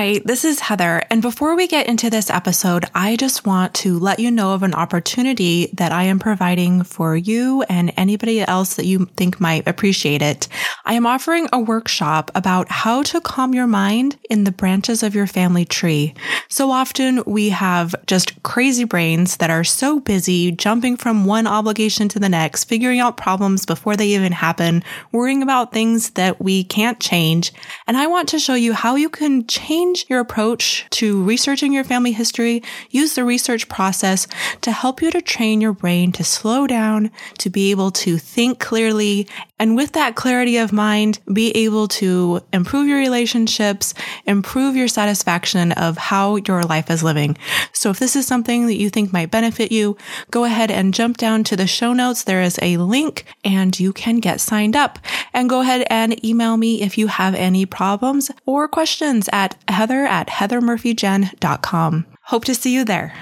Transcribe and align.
Hi, 0.00 0.18
this 0.24 0.46
is 0.46 0.60
Heather. 0.60 1.02
And 1.10 1.20
before 1.20 1.54
we 1.54 1.66
get 1.66 1.86
into 1.86 2.08
this 2.08 2.30
episode, 2.30 2.86
I 2.94 3.16
just 3.16 3.44
want 3.44 3.74
to 3.74 3.98
let 3.98 4.18
you 4.18 4.30
know 4.30 4.54
of 4.54 4.62
an 4.62 4.72
opportunity 4.72 5.66
that 5.74 5.92
I 5.92 6.04
am 6.04 6.18
providing 6.18 6.84
for 6.84 7.14
you 7.14 7.64
and 7.68 7.92
anybody 7.98 8.40
else 8.40 8.76
that 8.76 8.86
you 8.86 9.04
think 9.18 9.42
might 9.42 9.68
appreciate 9.68 10.22
it. 10.22 10.48
I 10.86 10.94
am 10.94 11.04
offering 11.04 11.48
a 11.52 11.60
workshop 11.60 12.30
about 12.34 12.70
how 12.70 13.02
to 13.02 13.20
calm 13.20 13.52
your 13.52 13.66
mind 13.66 14.16
in 14.30 14.44
the 14.44 14.52
branches 14.52 15.02
of 15.02 15.14
your 15.14 15.26
family 15.26 15.66
tree. 15.66 16.14
So 16.48 16.70
often 16.70 17.22
we 17.26 17.50
have 17.50 17.94
just 18.06 18.42
crazy 18.42 18.84
brains 18.84 19.36
that 19.36 19.50
are 19.50 19.64
so 19.64 20.00
busy 20.00 20.50
jumping 20.50 20.96
from 20.96 21.26
one 21.26 21.46
obligation 21.46 22.08
to 22.08 22.18
the 22.18 22.30
next, 22.30 22.64
figuring 22.64 23.00
out 23.00 23.18
problems 23.18 23.66
before 23.66 23.96
they 23.96 24.08
even 24.08 24.32
happen, 24.32 24.82
worrying 25.12 25.42
about 25.42 25.72
things 25.74 26.12
that 26.12 26.40
we 26.40 26.64
can't 26.64 27.00
change. 27.00 27.52
And 27.86 27.98
I 27.98 28.06
want 28.06 28.30
to 28.30 28.38
show 28.38 28.54
you 28.54 28.72
how 28.72 28.94
you 28.94 29.10
can 29.10 29.46
change 29.46 29.89
change 29.90 30.06
your 30.08 30.20
approach 30.20 30.86
to 30.90 31.22
researching 31.24 31.72
your 31.72 31.82
family 31.82 32.12
history, 32.12 32.62
use 32.90 33.14
the 33.14 33.24
research 33.24 33.68
process 33.68 34.28
to 34.60 34.70
help 34.70 35.02
you 35.02 35.10
to 35.10 35.20
train 35.20 35.60
your 35.60 35.72
brain 35.72 36.12
to 36.12 36.22
slow 36.22 36.66
down, 36.66 37.10
to 37.38 37.50
be 37.50 37.72
able 37.72 37.90
to 37.90 38.16
think 38.16 38.60
clearly, 38.60 39.26
and 39.58 39.76
with 39.76 39.92
that 39.92 40.14
clarity 40.14 40.56
of 40.56 40.72
mind, 40.72 41.18
be 41.32 41.50
able 41.50 41.88
to 41.88 42.40
improve 42.52 42.86
your 42.86 42.98
relationships, 42.98 43.92
improve 44.26 44.76
your 44.76 44.88
satisfaction 44.88 45.72
of 45.72 45.98
how 45.98 46.36
your 46.36 46.62
life 46.62 46.90
is 46.90 47.02
living. 47.02 47.36
So 47.72 47.90
if 47.90 47.98
this 47.98 48.16
is 48.16 48.26
something 48.26 48.66
that 48.66 48.76
you 48.76 48.90
think 48.90 49.12
might 49.12 49.30
benefit 49.30 49.72
you, 49.72 49.96
go 50.30 50.44
ahead 50.44 50.70
and 50.70 50.94
jump 50.94 51.16
down 51.16 51.44
to 51.44 51.56
the 51.56 51.66
show 51.66 51.92
notes. 51.92 52.24
There 52.24 52.42
is 52.42 52.58
a 52.62 52.78
link 52.78 53.24
and 53.44 53.78
you 53.78 53.92
can 53.92 54.20
get 54.20 54.40
signed 54.40 54.76
up 54.76 54.98
and 55.34 55.50
go 55.50 55.60
ahead 55.60 55.86
and 55.90 56.24
email 56.24 56.56
me 56.56 56.80
if 56.80 56.96
you 56.96 57.08
have 57.08 57.34
any 57.34 57.66
problems 57.66 58.30
or 58.46 58.68
questions 58.68 59.28
at 59.32 59.56
heather 59.80 60.04
at 60.04 60.28
heathermurphygen.com. 60.28 62.06
Hope 62.24 62.44
to 62.44 62.54
see 62.54 62.74
you 62.74 62.84
there. 62.84 63.14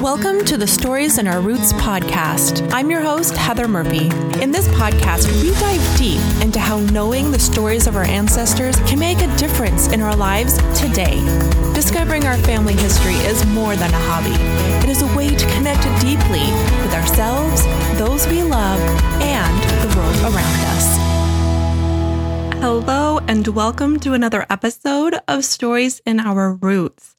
Welcome 0.00 0.46
to 0.46 0.56
the 0.56 0.66
Stories 0.66 1.18
in 1.18 1.28
Our 1.28 1.42
Roots 1.42 1.74
podcast. 1.74 2.66
I'm 2.72 2.90
your 2.90 3.02
host, 3.02 3.36
Heather 3.36 3.68
Murphy. 3.68 4.06
In 4.40 4.50
this 4.50 4.66
podcast, 4.68 5.30
we 5.42 5.50
dive 5.60 5.98
deep 5.98 6.22
into 6.42 6.58
how 6.58 6.78
knowing 6.96 7.32
the 7.32 7.38
stories 7.38 7.86
of 7.86 7.96
our 7.96 8.04
ancestors 8.04 8.76
can 8.88 8.98
make 8.98 9.20
a 9.20 9.36
difference 9.36 9.88
in 9.92 10.00
our 10.00 10.16
lives 10.16 10.56
today. 10.80 11.20
Discovering 11.74 12.24
our 12.24 12.38
family 12.38 12.72
history 12.72 13.16
is 13.28 13.44
more 13.48 13.76
than 13.76 13.92
a 13.92 14.02
hobby, 14.08 14.36
it 14.82 14.88
is 14.88 15.02
a 15.02 15.14
way 15.14 15.36
to 15.36 15.46
connect 15.52 15.82
deeply 16.00 16.48
with 16.80 16.94
ourselves, 16.94 17.62
those 17.98 18.26
we 18.28 18.42
love, 18.42 18.80
and 19.20 19.54
the 19.82 19.94
world 19.94 20.16
around 20.32 20.60
us. 20.72 21.03
Hello, 22.66 23.18
and 23.28 23.46
welcome 23.48 24.00
to 24.00 24.14
another 24.14 24.46
episode 24.48 25.14
of 25.28 25.44
Stories 25.44 26.00
in 26.06 26.18
Our 26.18 26.54
Roots. 26.54 27.14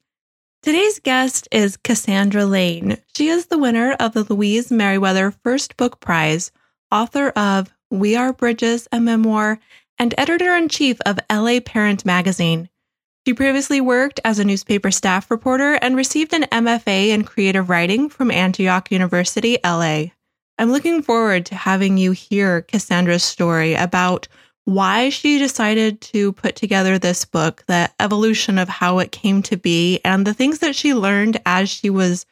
Today's 0.60 0.98
guest 0.98 1.46
is 1.52 1.76
Cassandra 1.76 2.44
Lane. 2.44 2.98
She 3.14 3.28
is 3.28 3.46
the 3.46 3.56
winner 3.56 3.92
of 4.00 4.12
the 4.12 4.24
Louise 4.24 4.72
Meriwether 4.72 5.30
First 5.30 5.76
Book 5.76 6.00
Prize, 6.00 6.50
author 6.90 7.28
of 7.28 7.72
We 7.92 8.16
Are 8.16 8.32
Bridges, 8.32 8.88
a 8.90 8.98
memoir, 8.98 9.60
and 10.00 10.16
editor 10.18 10.52
in 10.56 10.68
chief 10.68 10.98
of 11.06 11.20
LA 11.30 11.60
Parent 11.64 12.04
Magazine. 12.04 12.68
She 13.24 13.32
previously 13.32 13.80
worked 13.80 14.18
as 14.24 14.40
a 14.40 14.44
newspaper 14.44 14.90
staff 14.90 15.30
reporter 15.30 15.74
and 15.74 15.94
received 15.94 16.32
an 16.32 16.42
MFA 16.50 17.10
in 17.10 17.22
creative 17.22 17.70
writing 17.70 18.08
from 18.08 18.32
Antioch 18.32 18.90
University, 18.90 19.58
LA. 19.64 20.06
I'm 20.58 20.72
looking 20.72 21.02
forward 21.02 21.46
to 21.46 21.54
having 21.54 21.98
you 21.98 22.10
hear 22.10 22.62
Cassandra's 22.62 23.22
story 23.22 23.74
about 23.74 24.26
why 24.66 25.08
she 25.08 25.38
decided 25.38 26.00
to 26.00 26.32
put 26.32 26.56
together 26.56 26.98
this 26.98 27.24
book, 27.24 27.62
the 27.68 27.88
evolution 28.00 28.58
of 28.58 28.68
how 28.68 28.98
it 28.98 29.12
came 29.12 29.40
to 29.40 29.56
be, 29.56 30.00
and 30.04 30.26
the 30.26 30.34
things 30.34 30.58
that 30.58 30.74
she 30.74 30.92
learned 30.92 31.40
as 31.46 31.70
she 31.70 31.88
was 31.88 32.26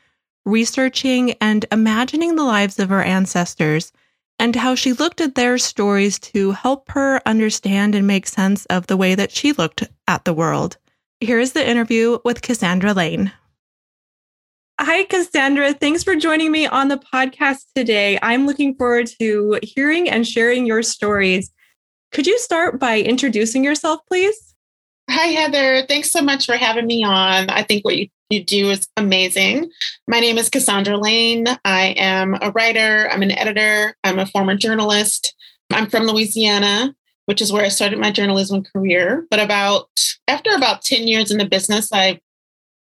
researching 0.44 1.32
and 1.40 1.64
imagining 1.70 2.34
the 2.34 2.42
lives 2.42 2.80
of 2.80 2.88
her 2.88 3.02
ancestors, 3.02 3.92
and 4.40 4.56
how 4.56 4.74
she 4.74 4.92
looked 4.92 5.20
at 5.20 5.36
their 5.36 5.56
stories 5.58 6.18
to 6.18 6.50
help 6.50 6.90
her 6.90 7.22
understand 7.24 7.94
and 7.94 8.04
make 8.04 8.26
sense 8.26 8.66
of 8.66 8.88
the 8.88 8.96
way 8.96 9.14
that 9.14 9.30
she 9.30 9.52
looked 9.52 9.84
at 10.08 10.24
the 10.24 10.34
world. 10.34 10.76
Here 11.20 11.38
is 11.38 11.52
the 11.52 11.66
interview 11.66 12.18
with 12.24 12.42
Cassandra 12.42 12.92
Lane. 12.92 13.32
Hi, 14.80 15.04
Cassandra. 15.04 15.72
Thanks 15.72 16.02
for 16.02 16.16
joining 16.16 16.50
me 16.50 16.66
on 16.66 16.88
the 16.88 16.98
podcast 16.98 17.66
today. 17.76 18.18
I'm 18.22 18.44
looking 18.44 18.74
forward 18.74 19.06
to 19.20 19.60
hearing 19.62 20.10
and 20.10 20.26
sharing 20.26 20.66
your 20.66 20.82
stories. 20.82 21.52
Could 22.14 22.28
you 22.28 22.38
start 22.38 22.78
by 22.78 23.00
introducing 23.00 23.64
yourself, 23.64 24.00
please? 24.06 24.54
Hi, 25.10 25.26
Heather. 25.26 25.84
Thanks 25.88 26.12
so 26.12 26.22
much 26.22 26.46
for 26.46 26.56
having 26.56 26.86
me 26.86 27.02
on. 27.02 27.50
I 27.50 27.64
think 27.64 27.84
what 27.84 27.96
you, 27.96 28.06
you 28.30 28.44
do 28.44 28.70
is 28.70 28.86
amazing. 28.96 29.68
My 30.06 30.20
name 30.20 30.38
is 30.38 30.48
Cassandra 30.48 30.96
Lane. 30.96 31.46
I 31.64 31.86
am 31.98 32.38
a 32.40 32.52
writer, 32.52 33.08
I'm 33.10 33.22
an 33.22 33.32
editor, 33.32 33.96
I'm 34.04 34.20
a 34.20 34.26
former 34.26 34.54
journalist. 34.54 35.34
I'm 35.72 35.90
from 35.90 36.04
Louisiana, 36.04 36.94
which 37.26 37.42
is 37.42 37.52
where 37.52 37.64
I 37.64 37.68
started 37.68 37.98
my 37.98 38.12
journalism 38.12 38.62
career. 38.62 39.26
But 39.28 39.40
about 39.40 39.88
after 40.28 40.54
about 40.54 40.82
10 40.82 41.08
years 41.08 41.32
in 41.32 41.38
the 41.38 41.44
business, 41.44 41.92
I 41.92 42.20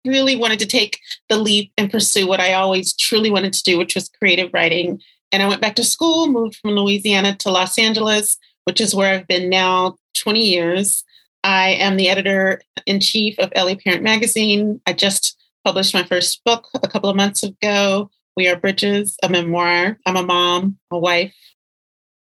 really 0.06 0.36
wanted 0.36 0.59
to 0.59 0.68
take 0.68 1.00
the 1.30 1.38
leap 1.38 1.72
and 1.78 1.90
pursue 1.90 2.28
what 2.28 2.41
I 2.41 2.52
always 2.52 2.94
truly 2.94 3.31
wanted 3.31 3.53
to 3.53 3.64
do, 3.64 3.78
which 3.78 3.96
was 3.96 4.09
creative 4.09 4.53
writing. 4.53 5.00
And 5.31 5.41
I 5.41 5.47
went 5.47 5.62
back 5.62 5.75
to 5.75 5.86
school, 5.86 6.28
moved 6.28 6.58
from 6.58 6.72
Louisiana 6.72 7.34
to 7.38 7.50
Los 7.50 7.80
Angeles, 7.80 8.38
which 8.66 8.82
is 8.82 8.96
where 8.96 9.14
I've 9.14 9.28
been 9.28 9.50
now 9.50 9.96
20 10.18 10.44
years. 10.44 11.04
I 11.44 11.72
am 11.72 11.98
the 11.98 12.10
editor 12.10 12.62
in 12.86 13.00
chief 13.00 13.38
of 13.40 13.52
LA 13.56 13.76
Parent 13.76 14.04
Magazine. 14.04 14.80
I 14.86 14.94
just 14.94 15.38
published 15.64 15.94
my 15.94 16.04
first 16.04 16.44
book 16.44 16.68
a 16.82 16.88
couple 16.88 17.10
of 17.10 17.16
months 17.16 17.44
ago. 17.44 18.10
We 18.36 18.48
Are 18.48 18.56
Bridges, 18.56 19.18
a 19.24 19.30
memoir. 19.30 19.98
I'm 20.06 20.16
a 20.16 20.24
mom, 20.24 20.78
a 20.92 20.98
wife, 20.98 21.36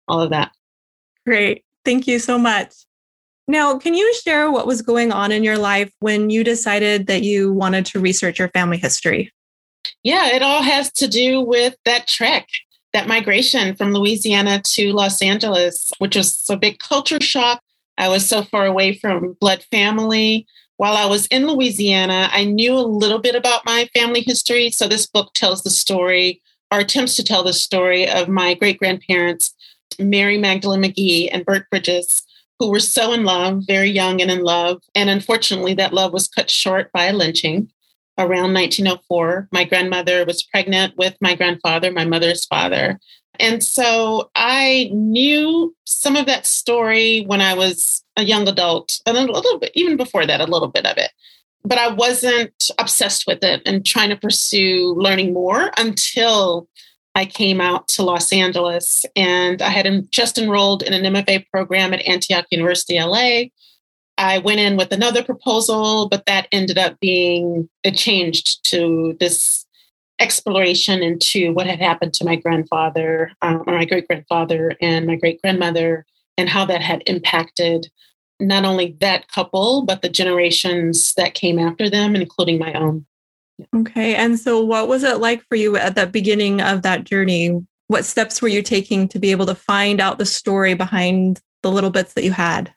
all 0.08 0.22
of 0.22 0.30
that. 0.30 0.52
Great. 1.26 1.64
Thank 1.84 2.06
you 2.06 2.18
so 2.18 2.38
much. 2.38 2.74
Now, 3.46 3.78
can 3.78 3.94
you 3.94 4.14
share 4.14 4.50
what 4.50 4.66
was 4.66 4.80
going 4.80 5.12
on 5.12 5.32
in 5.32 5.42
your 5.42 5.58
life 5.58 5.92
when 5.98 6.30
you 6.30 6.44
decided 6.44 7.08
that 7.08 7.22
you 7.22 7.52
wanted 7.52 7.84
to 7.86 8.00
research 8.00 8.38
your 8.38 8.48
family 8.48 8.78
history? 8.78 9.32
Yeah, 10.04 10.28
it 10.28 10.42
all 10.42 10.62
has 10.62 10.92
to 10.92 11.08
do 11.08 11.40
with 11.40 11.74
that 11.84 12.06
trek 12.06 12.46
that 12.92 13.08
migration 13.08 13.74
from 13.76 13.92
Louisiana 13.92 14.60
to 14.62 14.92
Los 14.92 15.22
Angeles, 15.22 15.90
which 15.98 16.16
was 16.16 16.44
a 16.50 16.56
big 16.56 16.78
culture 16.78 17.20
shock. 17.20 17.62
I 17.98 18.08
was 18.08 18.26
so 18.26 18.42
far 18.42 18.66
away 18.66 18.94
from 18.94 19.36
blood 19.40 19.64
family. 19.70 20.46
While 20.76 20.96
I 20.96 21.06
was 21.06 21.26
in 21.26 21.46
Louisiana, 21.46 22.30
I 22.32 22.44
knew 22.44 22.74
a 22.74 22.80
little 22.80 23.18
bit 23.18 23.34
about 23.34 23.66
my 23.66 23.88
family 23.94 24.22
history. 24.22 24.70
So 24.70 24.88
this 24.88 25.06
book 25.06 25.34
tells 25.34 25.62
the 25.62 25.70
story 25.70 26.40
or 26.72 26.78
attempts 26.80 27.16
to 27.16 27.24
tell 27.24 27.44
the 27.44 27.52
story 27.52 28.08
of 28.08 28.28
my 28.28 28.54
great 28.54 28.78
grandparents, 28.78 29.54
Mary 29.98 30.38
Magdalene 30.38 30.82
McGee 30.82 31.28
and 31.30 31.44
Bert 31.44 31.68
Bridges, 31.70 32.22
who 32.58 32.70
were 32.70 32.80
so 32.80 33.12
in 33.12 33.24
love, 33.24 33.64
very 33.66 33.90
young 33.90 34.22
and 34.22 34.30
in 34.30 34.42
love. 34.42 34.82
And 34.94 35.10
unfortunately, 35.10 35.74
that 35.74 35.92
love 35.92 36.12
was 36.12 36.28
cut 36.28 36.48
short 36.48 36.90
by 36.92 37.06
a 37.06 37.12
lynching 37.12 37.70
around 38.20 38.54
1904. 38.54 39.48
My 39.50 39.64
grandmother 39.64 40.24
was 40.24 40.42
pregnant 40.42 40.96
with 40.96 41.16
my 41.20 41.34
grandfather, 41.34 41.90
my 41.90 42.04
mother's 42.04 42.44
father. 42.44 43.00
And 43.40 43.64
so 43.64 44.30
I 44.34 44.90
knew 44.92 45.74
some 45.84 46.14
of 46.14 46.26
that 46.26 46.46
story 46.46 47.24
when 47.26 47.40
I 47.40 47.54
was 47.54 48.04
a 48.16 48.22
young 48.22 48.46
adult, 48.46 49.00
and 49.06 49.16
a 49.16 49.32
little 49.32 49.58
bit, 49.58 49.72
even 49.74 49.96
before 49.96 50.26
that, 50.26 50.40
a 50.40 50.46
little 50.46 50.68
bit 50.68 50.84
of 50.84 50.98
it. 50.98 51.10
But 51.64 51.78
I 51.78 51.88
wasn't 51.88 52.52
obsessed 52.78 53.26
with 53.26 53.42
it 53.42 53.62
and 53.64 53.84
trying 53.84 54.10
to 54.10 54.16
pursue 54.16 54.94
learning 54.98 55.32
more 55.32 55.70
until 55.78 56.68
I 57.14 57.24
came 57.24 57.60
out 57.60 57.88
to 57.88 58.02
Los 58.02 58.32
Angeles. 58.32 59.04
And 59.16 59.62
I 59.62 59.70
had 59.70 60.10
just 60.10 60.38
enrolled 60.38 60.82
in 60.82 60.92
an 60.92 61.12
MFA 61.12 61.46
program 61.50 61.94
at 61.94 62.06
Antioch 62.06 62.46
University, 62.50 63.00
LA. 63.00 63.48
I 64.20 64.36
went 64.36 64.60
in 64.60 64.76
with 64.76 64.92
another 64.92 65.24
proposal, 65.24 66.06
but 66.06 66.26
that 66.26 66.46
ended 66.52 66.76
up 66.76 67.00
being 67.00 67.70
it 67.82 67.92
changed 67.92 68.62
to 68.70 69.16
this 69.18 69.64
exploration 70.20 71.02
into 71.02 71.54
what 71.54 71.66
had 71.66 71.80
happened 71.80 72.12
to 72.14 72.26
my 72.26 72.36
grandfather, 72.36 73.32
um, 73.40 73.64
or 73.66 73.78
my 73.78 73.86
great 73.86 74.06
grandfather, 74.06 74.74
and 74.82 75.06
my 75.06 75.16
great 75.16 75.40
grandmother, 75.40 76.04
and 76.36 76.50
how 76.50 76.66
that 76.66 76.82
had 76.82 77.02
impacted 77.06 77.90
not 78.38 78.66
only 78.66 78.94
that 79.00 79.26
couple, 79.28 79.86
but 79.86 80.02
the 80.02 80.08
generations 80.10 81.14
that 81.16 81.32
came 81.32 81.58
after 81.58 81.88
them, 81.88 82.14
including 82.14 82.58
my 82.58 82.74
own. 82.74 83.06
Okay. 83.74 84.14
And 84.14 84.38
so, 84.38 84.62
what 84.62 84.86
was 84.86 85.02
it 85.02 85.16
like 85.16 85.42
for 85.48 85.54
you 85.54 85.78
at 85.78 85.94
the 85.94 86.06
beginning 86.06 86.60
of 86.60 86.82
that 86.82 87.04
journey? 87.04 87.58
What 87.86 88.04
steps 88.04 88.42
were 88.42 88.48
you 88.48 88.60
taking 88.60 89.08
to 89.08 89.18
be 89.18 89.30
able 89.30 89.46
to 89.46 89.54
find 89.54 89.98
out 89.98 90.18
the 90.18 90.26
story 90.26 90.74
behind 90.74 91.40
the 91.62 91.70
little 91.70 91.90
bits 91.90 92.12
that 92.12 92.24
you 92.24 92.32
had? 92.32 92.70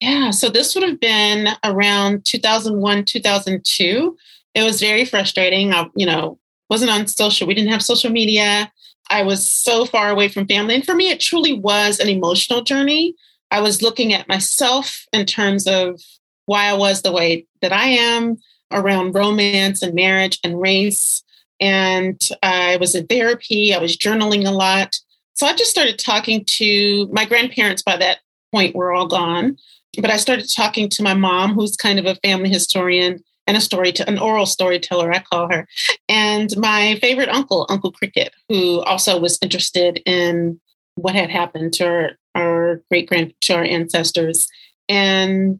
Yeah, 0.00 0.30
so 0.30 0.48
this 0.48 0.74
would 0.74 0.84
have 0.84 0.98
been 0.98 1.48
around 1.62 2.24
2001, 2.24 3.04
2002. 3.04 4.16
It 4.54 4.62
was 4.62 4.80
very 4.80 5.04
frustrating. 5.04 5.72
I, 5.72 5.88
you 5.94 6.06
know, 6.06 6.38
wasn't 6.70 6.90
on 6.90 7.06
social. 7.06 7.46
We 7.46 7.54
didn't 7.54 7.72
have 7.72 7.82
social 7.82 8.10
media. 8.10 8.72
I 9.10 9.22
was 9.22 9.50
so 9.50 9.84
far 9.84 10.08
away 10.08 10.28
from 10.28 10.46
family. 10.46 10.74
And 10.74 10.86
for 10.86 10.94
me, 10.94 11.10
it 11.10 11.20
truly 11.20 11.52
was 11.52 11.98
an 11.98 12.08
emotional 12.08 12.62
journey. 12.62 13.14
I 13.50 13.60
was 13.60 13.82
looking 13.82 14.12
at 14.14 14.28
myself 14.28 15.04
in 15.12 15.26
terms 15.26 15.66
of 15.66 16.00
why 16.46 16.66
I 16.66 16.74
was 16.74 17.02
the 17.02 17.12
way 17.12 17.46
that 17.60 17.72
I 17.72 17.88
am 17.88 18.38
around 18.72 19.14
romance 19.14 19.82
and 19.82 19.94
marriage 19.94 20.38
and 20.44 20.60
race. 20.60 21.22
And 21.60 22.20
I 22.42 22.78
was 22.78 22.94
in 22.94 23.06
therapy, 23.06 23.74
I 23.74 23.78
was 23.78 23.96
journaling 23.96 24.46
a 24.46 24.52
lot. 24.52 24.96
So 25.34 25.46
I 25.46 25.54
just 25.54 25.70
started 25.70 25.98
talking 25.98 26.44
to 26.56 27.08
my 27.12 27.24
grandparents 27.24 27.82
by 27.82 27.96
that 27.98 28.18
point 28.52 28.74
were 28.74 28.92
all 28.92 29.06
gone. 29.06 29.56
But 29.98 30.10
I 30.10 30.16
started 30.16 30.48
talking 30.54 30.88
to 30.90 31.02
my 31.02 31.14
mom, 31.14 31.54
who's 31.54 31.76
kind 31.76 31.98
of 31.98 32.06
a 32.06 32.14
family 32.16 32.48
historian 32.48 33.22
and 33.46 33.56
a 33.56 33.60
story 33.60 33.90
to 33.92 34.08
an 34.08 34.18
oral 34.18 34.46
storyteller, 34.46 35.12
I 35.12 35.18
call 35.18 35.50
her, 35.50 35.66
and 36.08 36.56
my 36.56 36.98
favorite 37.00 37.28
uncle, 37.28 37.66
Uncle 37.68 37.90
Cricket, 37.90 38.32
who 38.48 38.80
also 38.82 39.18
was 39.18 39.38
interested 39.42 40.00
in 40.06 40.60
what 40.94 41.14
had 41.14 41.30
happened 41.30 41.72
to 41.74 41.86
our, 41.86 42.10
our 42.34 42.82
great 42.90 43.08
grand 43.08 43.34
to 43.42 43.54
our 43.54 43.64
ancestors. 43.64 44.46
And 44.88 45.58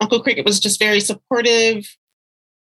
Uncle 0.00 0.22
Cricket 0.22 0.44
was 0.44 0.60
just 0.60 0.78
very 0.78 1.00
supportive. 1.00 1.96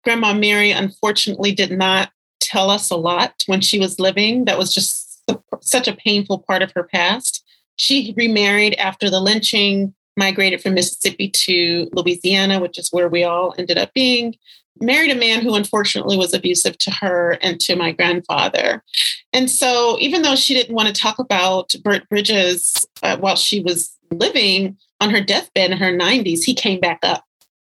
Grandma 0.04 0.34
Mary, 0.34 0.72
unfortunately, 0.72 1.52
did 1.52 1.72
not 1.72 2.12
tell 2.40 2.70
us 2.70 2.90
a 2.90 2.96
lot 2.96 3.44
when 3.46 3.62
she 3.62 3.80
was 3.80 4.00
living. 4.00 4.46
That 4.46 4.58
was 4.58 4.74
just 4.74 5.24
such 5.62 5.88
a 5.88 5.96
painful 5.96 6.40
part 6.40 6.62
of 6.62 6.72
her 6.76 6.84
past. 6.84 7.44
She 7.76 8.14
remarried 8.16 8.76
after 8.76 9.10
the 9.10 9.20
lynching, 9.20 9.94
migrated 10.18 10.62
from 10.62 10.74
Mississippi 10.74 11.30
to 11.30 11.90
Louisiana, 11.94 12.60
which 12.60 12.78
is 12.78 12.90
where 12.92 13.10
we 13.10 13.24
all 13.24 13.54
ended 13.58 13.78
up 13.78 13.94
being. 13.94 14.36
Married 14.82 15.12
a 15.12 15.16
man 15.16 15.42
who 15.42 15.56
unfortunately 15.56 16.18
was 16.18 16.34
abusive 16.34 16.78
to 16.80 16.92
her 16.92 17.38
and 17.42 17.60
to 17.62 17.76
my 17.76 17.92
grandfather. 17.92 18.84
And 19.32 19.50
so, 19.50 19.98
even 20.00 20.22
though 20.22 20.36
she 20.36 20.54
didn't 20.54 20.76
want 20.76 20.94
to 20.94 21.02
talk 21.02 21.18
about 21.18 21.74
Bert 21.84 22.08
Bridges 22.10 22.86
uh, 23.02 23.18
while 23.18 23.38
she 23.38 23.62
was 23.62 23.96
living 24.12 24.78
on 25.00 25.10
her 25.12 25.22
deathbed 25.22 25.72
in 25.72 25.78
her 25.78 25.92
90s, 25.92 26.44
he 26.44 26.54
came 26.54 26.80
back 26.80 27.00
up 27.04 27.24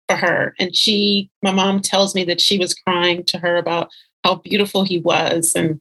for 0.08 0.16
her. 0.16 0.56
And 0.60 0.76
she, 0.76 1.30
my 1.44 1.52
mom 1.52 1.82
tells 1.82 2.16
me 2.16 2.24
that 2.26 2.42
she 2.42 2.58
was 2.58 2.74
crying 2.74 3.24
to 3.26 3.38
her 3.40 3.58
about 3.58 3.90
how 4.24 4.36
beautiful 4.36 4.84
he 4.84 5.00
was 5.00 5.54
and 5.56 5.80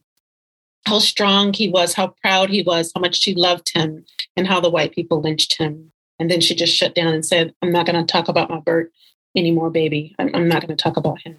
how 0.85 0.99
strong 0.99 1.53
he 1.53 1.67
was, 1.67 1.93
how 1.93 2.13
proud 2.21 2.49
he 2.49 2.63
was, 2.63 2.91
how 2.95 3.01
much 3.01 3.19
she 3.19 3.35
loved 3.35 3.71
him, 3.73 4.05
and 4.35 4.47
how 4.47 4.59
the 4.59 4.69
white 4.69 4.93
people 4.93 5.21
lynched 5.21 5.57
him. 5.57 5.91
And 6.19 6.31
then 6.31 6.41
she 6.41 6.55
just 6.55 6.75
shut 6.75 6.95
down 6.95 7.13
and 7.13 7.25
said, 7.25 7.53
I'm 7.61 7.71
not 7.71 7.85
going 7.85 8.03
to 8.03 8.11
talk 8.11 8.27
about 8.27 8.49
my 8.49 8.59
Bert 8.59 8.91
anymore, 9.35 9.69
baby. 9.69 10.15
I'm, 10.17 10.33
I'm 10.33 10.47
not 10.47 10.61
going 10.61 10.75
to 10.75 10.81
talk 10.81 10.97
about 10.97 11.21
him. 11.21 11.37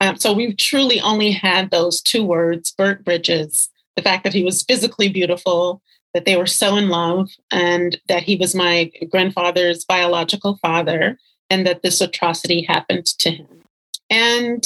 Um, 0.00 0.16
so 0.16 0.32
we've 0.32 0.56
truly 0.56 1.00
only 1.00 1.30
had 1.30 1.70
those 1.70 2.02
two 2.02 2.24
words, 2.24 2.72
Bert 2.76 3.04
Bridges, 3.04 3.68
the 3.96 4.02
fact 4.02 4.24
that 4.24 4.34
he 4.34 4.42
was 4.42 4.62
physically 4.62 5.08
beautiful, 5.08 5.82
that 6.14 6.24
they 6.24 6.36
were 6.36 6.46
so 6.46 6.76
in 6.76 6.88
love, 6.88 7.30
and 7.50 8.00
that 8.08 8.22
he 8.22 8.36
was 8.36 8.54
my 8.54 8.90
grandfather's 9.10 9.84
biological 9.84 10.58
father, 10.62 11.18
and 11.50 11.66
that 11.66 11.82
this 11.82 12.00
atrocity 12.00 12.62
happened 12.62 13.06
to 13.06 13.30
him. 13.30 13.46
And 14.10 14.64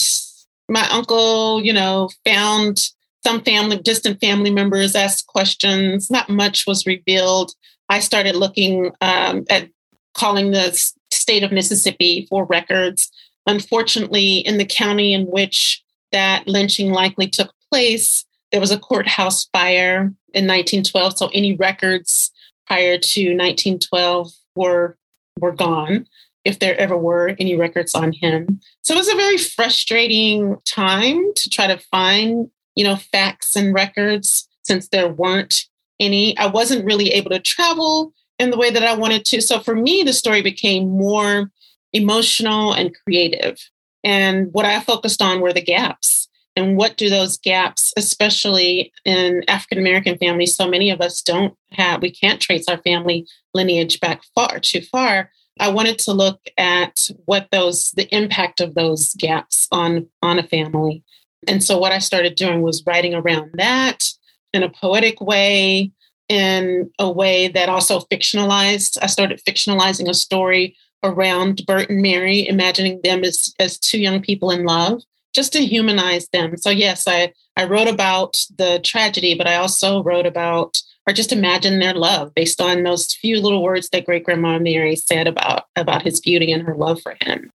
my 0.68 0.88
uncle, 0.90 1.62
you 1.62 1.72
know, 1.72 2.10
found 2.24 2.90
some 3.26 3.42
family, 3.42 3.78
distant 3.78 4.20
family 4.20 4.50
members 4.50 4.94
asked 4.94 5.26
questions. 5.26 6.10
Not 6.10 6.28
much 6.28 6.66
was 6.66 6.86
revealed. 6.86 7.52
I 7.88 8.00
started 8.00 8.36
looking 8.36 8.92
um, 9.00 9.44
at 9.50 9.68
calling 10.14 10.50
the 10.50 10.72
state 11.12 11.42
of 11.42 11.52
Mississippi 11.52 12.26
for 12.28 12.44
records. 12.44 13.10
Unfortunately, 13.46 14.38
in 14.38 14.58
the 14.58 14.64
county 14.64 15.12
in 15.12 15.26
which 15.26 15.82
that 16.12 16.46
lynching 16.46 16.90
likely 16.90 17.28
took 17.28 17.52
place, 17.70 18.24
there 18.50 18.60
was 18.60 18.70
a 18.70 18.78
courthouse 18.78 19.46
fire 19.52 20.12
in 20.34 20.46
1912. 20.46 21.18
So 21.18 21.30
any 21.32 21.54
records 21.54 22.30
prior 22.66 22.98
to 22.98 23.20
1912 23.36 24.32
were 24.54 24.96
were 25.40 25.52
gone, 25.52 26.04
if 26.44 26.58
there 26.58 26.76
ever 26.78 26.96
were 26.96 27.36
any 27.38 27.56
records 27.56 27.94
on 27.94 28.12
him. 28.12 28.60
So 28.82 28.94
it 28.94 28.98
was 28.98 29.08
a 29.08 29.14
very 29.14 29.38
frustrating 29.38 30.56
time 30.66 31.32
to 31.36 31.48
try 31.48 31.68
to 31.68 31.78
find 31.78 32.50
you 32.78 32.84
know, 32.84 32.94
facts 32.94 33.56
and 33.56 33.74
records 33.74 34.48
since 34.62 34.88
there 34.88 35.08
weren't 35.08 35.64
any. 36.00 36.36
I 36.38 36.46
wasn't 36.46 36.84
really 36.84 37.08
able 37.10 37.30
to 37.30 37.40
travel 37.40 38.12
in 38.38 38.50
the 38.50 38.58
way 38.58 38.70
that 38.70 38.84
I 38.84 38.94
wanted 38.94 39.24
to. 39.26 39.40
So 39.40 39.60
for 39.60 39.74
me, 39.74 40.02
the 40.02 40.12
story 40.12 40.42
became 40.42 40.88
more 40.88 41.50
emotional 41.92 42.72
and 42.72 42.94
creative. 43.04 43.58
And 44.04 44.48
what 44.52 44.64
I 44.64 44.80
focused 44.80 45.20
on 45.22 45.40
were 45.40 45.52
the 45.52 45.60
gaps. 45.60 46.28
And 46.56 46.76
what 46.76 46.96
do 46.96 47.08
those 47.08 47.36
gaps, 47.36 47.92
especially 47.96 48.92
in 49.04 49.44
African 49.46 49.78
American 49.78 50.18
families, 50.18 50.56
so 50.56 50.68
many 50.68 50.90
of 50.90 51.00
us 51.00 51.22
don't 51.22 51.54
have, 51.70 52.02
we 52.02 52.10
can't 52.10 52.40
trace 52.40 52.68
our 52.68 52.78
family 52.78 53.26
lineage 53.54 54.00
back 54.00 54.22
far, 54.34 54.58
too 54.58 54.80
far. 54.80 55.30
I 55.60 55.68
wanted 55.68 55.98
to 56.00 56.12
look 56.12 56.40
at 56.56 57.08
what 57.26 57.48
those, 57.52 57.92
the 57.92 58.12
impact 58.14 58.60
of 58.60 58.74
those 58.74 59.14
gaps 59.14 59.68
on, 59.70 60.08
on 60.20 60.38
a 60.38 60.42
family. 60.42 61.04
And 61.46 61.62
so 61.62 61.78
what 61.78 61.92
I 61.92 62.00
started 62.00 62.34
doing 62.34 62.62
was 62.62 62.84
writing 62.86 63.14
around 63.14 63.50
that 63.54 64.04
in 64.52 64.62
a 64.62 64.70
poetic 64.70 65.20
way, 65.20 65.90
in 66.28 66.90
a 66.98 67.10
way 67.10 67.48
that 67.48 67.68
also 67.68 68.00
fictionalized. 68.00 68.98
I 69.02 69.06
started 69.06 69.40
fictionalizing 69.46 70.08
a 70.08 70.14
story 70.14 70.76
around 71.02 71.64
Bert 71.66 71.90
and 71.90 72.02
Mary, 72.02 72.46
imagining 72.46 73.00
them 73.02 73.24
as, 73.24 73.52
as 73.58 73.78
two 73.78 73.98
young 73.98 74.20
people 74.20 74.50
in 74.50 74.64
love, 74.64 75.02
just 75.34 75.52
to 75.52 75.64
humanize 75.64 76.28
them. 76.28 76.56
So 76.56 76.70
yes, 76.70 77.06
I, 77.06 77.32
I 77.56 77.64
wrote 77.64 77.88
about 77.88 78.36
the 78.56 78.80
tragedy, 78.84 79.34
but 79.34 79.46
I 79.46 79.56
also 79.56 80.02
wrote 80.02 80.26
about 80.26 80.80
or 81.08 81.12
just 81.12 81.32
imagine 81.32 81.78
their 81.78 81.94
love 81.94 82.34
based 82.34 82.60
on 82.60 82.82
those 82.82 83.14
few 83.14 83.40
little 83.40 83.62
words 83.62 83.88
that 83.88 84.04
great 84.04 84.24
grandma 84.24 84.58
Mary 84.58 84.94
said 84.94 85.26
about 85.26 85.64
about 85.74 86.02
his 86.02 86.20
beauty 86.20 86.52
and 86.52 86.62
her 86.64 86.74
love 86.76 87.00
for 87.00 87.16
him. 87.22 87.50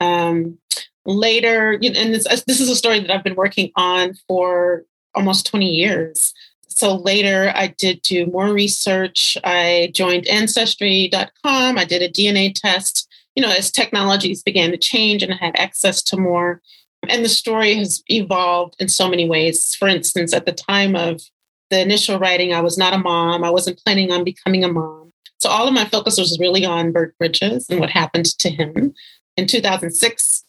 Um, 0.00 0.58
later, 1.06 1.74
and 1.74 2.12
this, 2.12 2.24
this 2.46 2.60
is 2.60 2.68
a 2.68 2.74
story 2.74 2.98
that 2.98 3.10
I've 3.10 3.22
been 3.22 3.36
working 3.36 3.70
on 3.76 4.14
for 4.26 4.82
almost 5.18 5.46
20 5.46 5.68
years. 5.68 6.32
So 6.68 6.94
later, 6.94 7.50
I 7.56 7.74
did 7.76 8.02
do 8.02 8.26
more 8.26 8.52
research. 8.52 9.36
I 9.42 9.90
joined 9.92 10.28
Ancestry.com. 10.28 11.76
I 11.76 11.84
did 11.84 12.02
a 12.02 12.08
DNA 12.08 12.54
test, 12.54 13.08
you 13.34 13.42
know, 13.42 13.50
as 13.50 13.72
technologies 13.72 14.44
began 14.44 14.70
to 14.70 14.78
change 14.78 15.24
and 15.24 15.34
I 15.34 15.36
had 15.36 15.58
access 15.58 16.02
to 16.04 16.16
more. 16.16 16.62
And 17.08 17.24
the 17.24 17.28
story 17.28 17.74
has 17.74 18.02
evolved 18.06 18.76
in 18.78 18.88
so 18.88 19.08
many 19.08 19.28
ways. 19.28 19.74
For 19.74 19.88
instance, 19.88 20.32
at 20.32 20.46
the 20.46 20.52
time 20.52 20.94
of 20.94 21.20
the 21.70 21.80
initial 21.80 22.18
writing, 22.20 22.54
I 22.54 22.60
was 22.60 22.78
not 22.78 22.94
a 22.94 22.98
mom. 22.98 23.42
I 23.42 23.50
wasn't 23.50 23.80
planning 23.84 24.12
on 24.12 24.22
becoming 24.22 24.62
a 24.62 24.72
mom. 24.72 25.12
So 25.40 25.48
all 25.48 25.66
of 25.66 25.74
my 25.74 25.84
focus 25.84 26.16
was 26.16 26.38
really 26.38 26.64
on 26.64 26.92
Bert 26.92 27.18
Bridges 27.18 27.68
and 27.68 27.80
what 27.80 27.90
happened 27.90 28.26
to 28.38 28.50
him. 28.50 28.94
In 29.36 29.48
2006, 29.48 30.44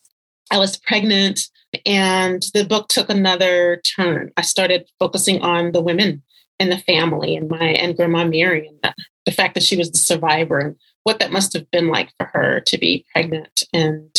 I 0.52 0.60
was 0.60 0.78
pregnant 0.78 1.42
and 1.86 2.44
the 2.54 2.66
book 2.66 2.88
took 2.88 3.10
another 3.10 3.82
turn. 3.96 4.32
I 4.38 4.42
started 4.42 4.90
focusing 5.00 5.42
on 5.42 5.72
the 5.72 5.82
women 5.82 6.24
in 6.60 6.70
the 6.70 6.78
family 6.78 7.36
and 7.36 7.50
my 7.50 7.70
and 7.70 7.96
Grandma 7.96 8.26
Mary 8.26 8.68
and 8.68 8.78
the, 8.84 8.94
the 9.26 9.32
fact 9.32 9.54
that 9.54 9.64
she 9.64 9.78
was 9.78 9.92
the 9.92 9.98
survivor 9.98 10.60
and 10.60 10.76
what 11.04 11.20
that 11.20 11.32
must 11.32 11.54
have 11.54 11.70
been 11.72 11.88
like 11.88 12.12
for 12.18 12.26
her 12.34 12.60
to 12.62 12.78
be 12.78 13.06
pregnant 13.14 13.64
and 13.74 14.14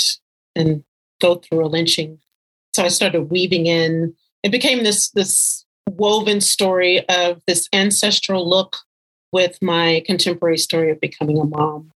and 0.54 0.84
go 1.20 1.36
through 1.36 1.64
a 1.64 1.68
lynching. 1.68 2.18
So 2.74 2.84
I 2.84 2.88
started 2.88 3.30
weaving 3.30 3.66
in. 3.66 4.14
It 4.42 4.52
became 4.52 4.84
this 4.84 5.10
this 5.10 5.64
woven 5.88 6.40
story 6.40 7.06
of 7.08 7.42
this 7.46 7.68
ancestral 7.72 8.48
look 8.48 8.76
with 9.32 9.60
my 9.60 10.02
contemporary 10.06 10.58
story 10.58 10.90
of 10.90 11.00
becoming 11.00 11.38
a 11.38 11.44
mom. 11.44 11.92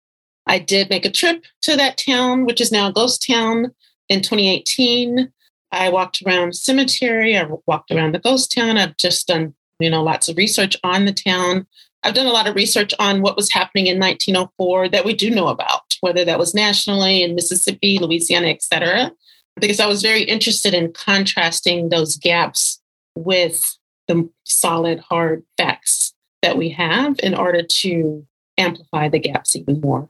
I 0.46 0.58
did 0.58 0.90
make 0.90 1.04
a 1.04 1.10
trip 1.10 1.44
to 1.62 1.76
that 1.76 1.98
town, 1.98 2.46
which 2.46 2.60
is 2.60 2.72
now 2.72 2.88
a 2.88 2.92
ghost 2.92 3.24
town, 3.26 3.72
in 4.12 4.20
2018, 4.20 5.32
I 5.72 5.88
walked 5.88 6.22
around 6.24 6.54
cemetery. 6.54 7.36
I 7.36 7.48
walked 7.66 7.90
around 7.90 8.14
the 8.14 8.18
ghost 8.18 8.54
town. 8.54 8.76
I've 8.76 8.96
just 8.98 9.26
done, 9.26 9.54
you 9.80 9.90
know, 9.90 10.02
lots 10.02 10.28
of 10.28 10.36
research 10.36 10.76
on 10.84 11.06
the 11.06 11.12
town. 11.12 11.66
I've 12.02 12.14
done 12.14 12.26
a 12.26 12.32
lot 12.32 12.48
of 12.48 12.54
research 12.54 12.92
on 12.98 13.22
what 13.22 13.36
was 13.36 13.50
happening 13.50 13.86
in 13.86 13.98
1904 13.98 14.90
that 14.90 15.04
we 15.04 15.14
do 15.14 15.30
know 15.30 15.48
about, 15.48 15.96
whether 16.00 16.24
that 16.24 16.38
was 16.38 16.54
nationally 16.54 17.22
in 17.22 17.34
Mississippi, 17.34 17.98
Louisiana, 17.98 18.48
et 18.48 18.62
cetera, 18.62 19.12
because 19.60 19.80
I 19.80 19.86
was 19.86 20.02
very 20.02 20.22
interested 20.22 20.74
in 20.74 20.92
contrasting 20.92 21.88
those 21.88 22.16
gaps 22.16 22.80
with 23.16 23.78
the 24.08 24.28
solid, 24.44 24.98
hard 25.00 25.44
facts 25.56 26.12
that 26.42 26.58
we 26.58 26.70
have 26.70 27.16
in 27.22 27.34
order 27.34 27.62
to 27.62 28.26
amplify 28.58 29.08
the 29.08 29.20
gaps 29.20 29.54
even 29.56 29.80
more. 29.80 30.08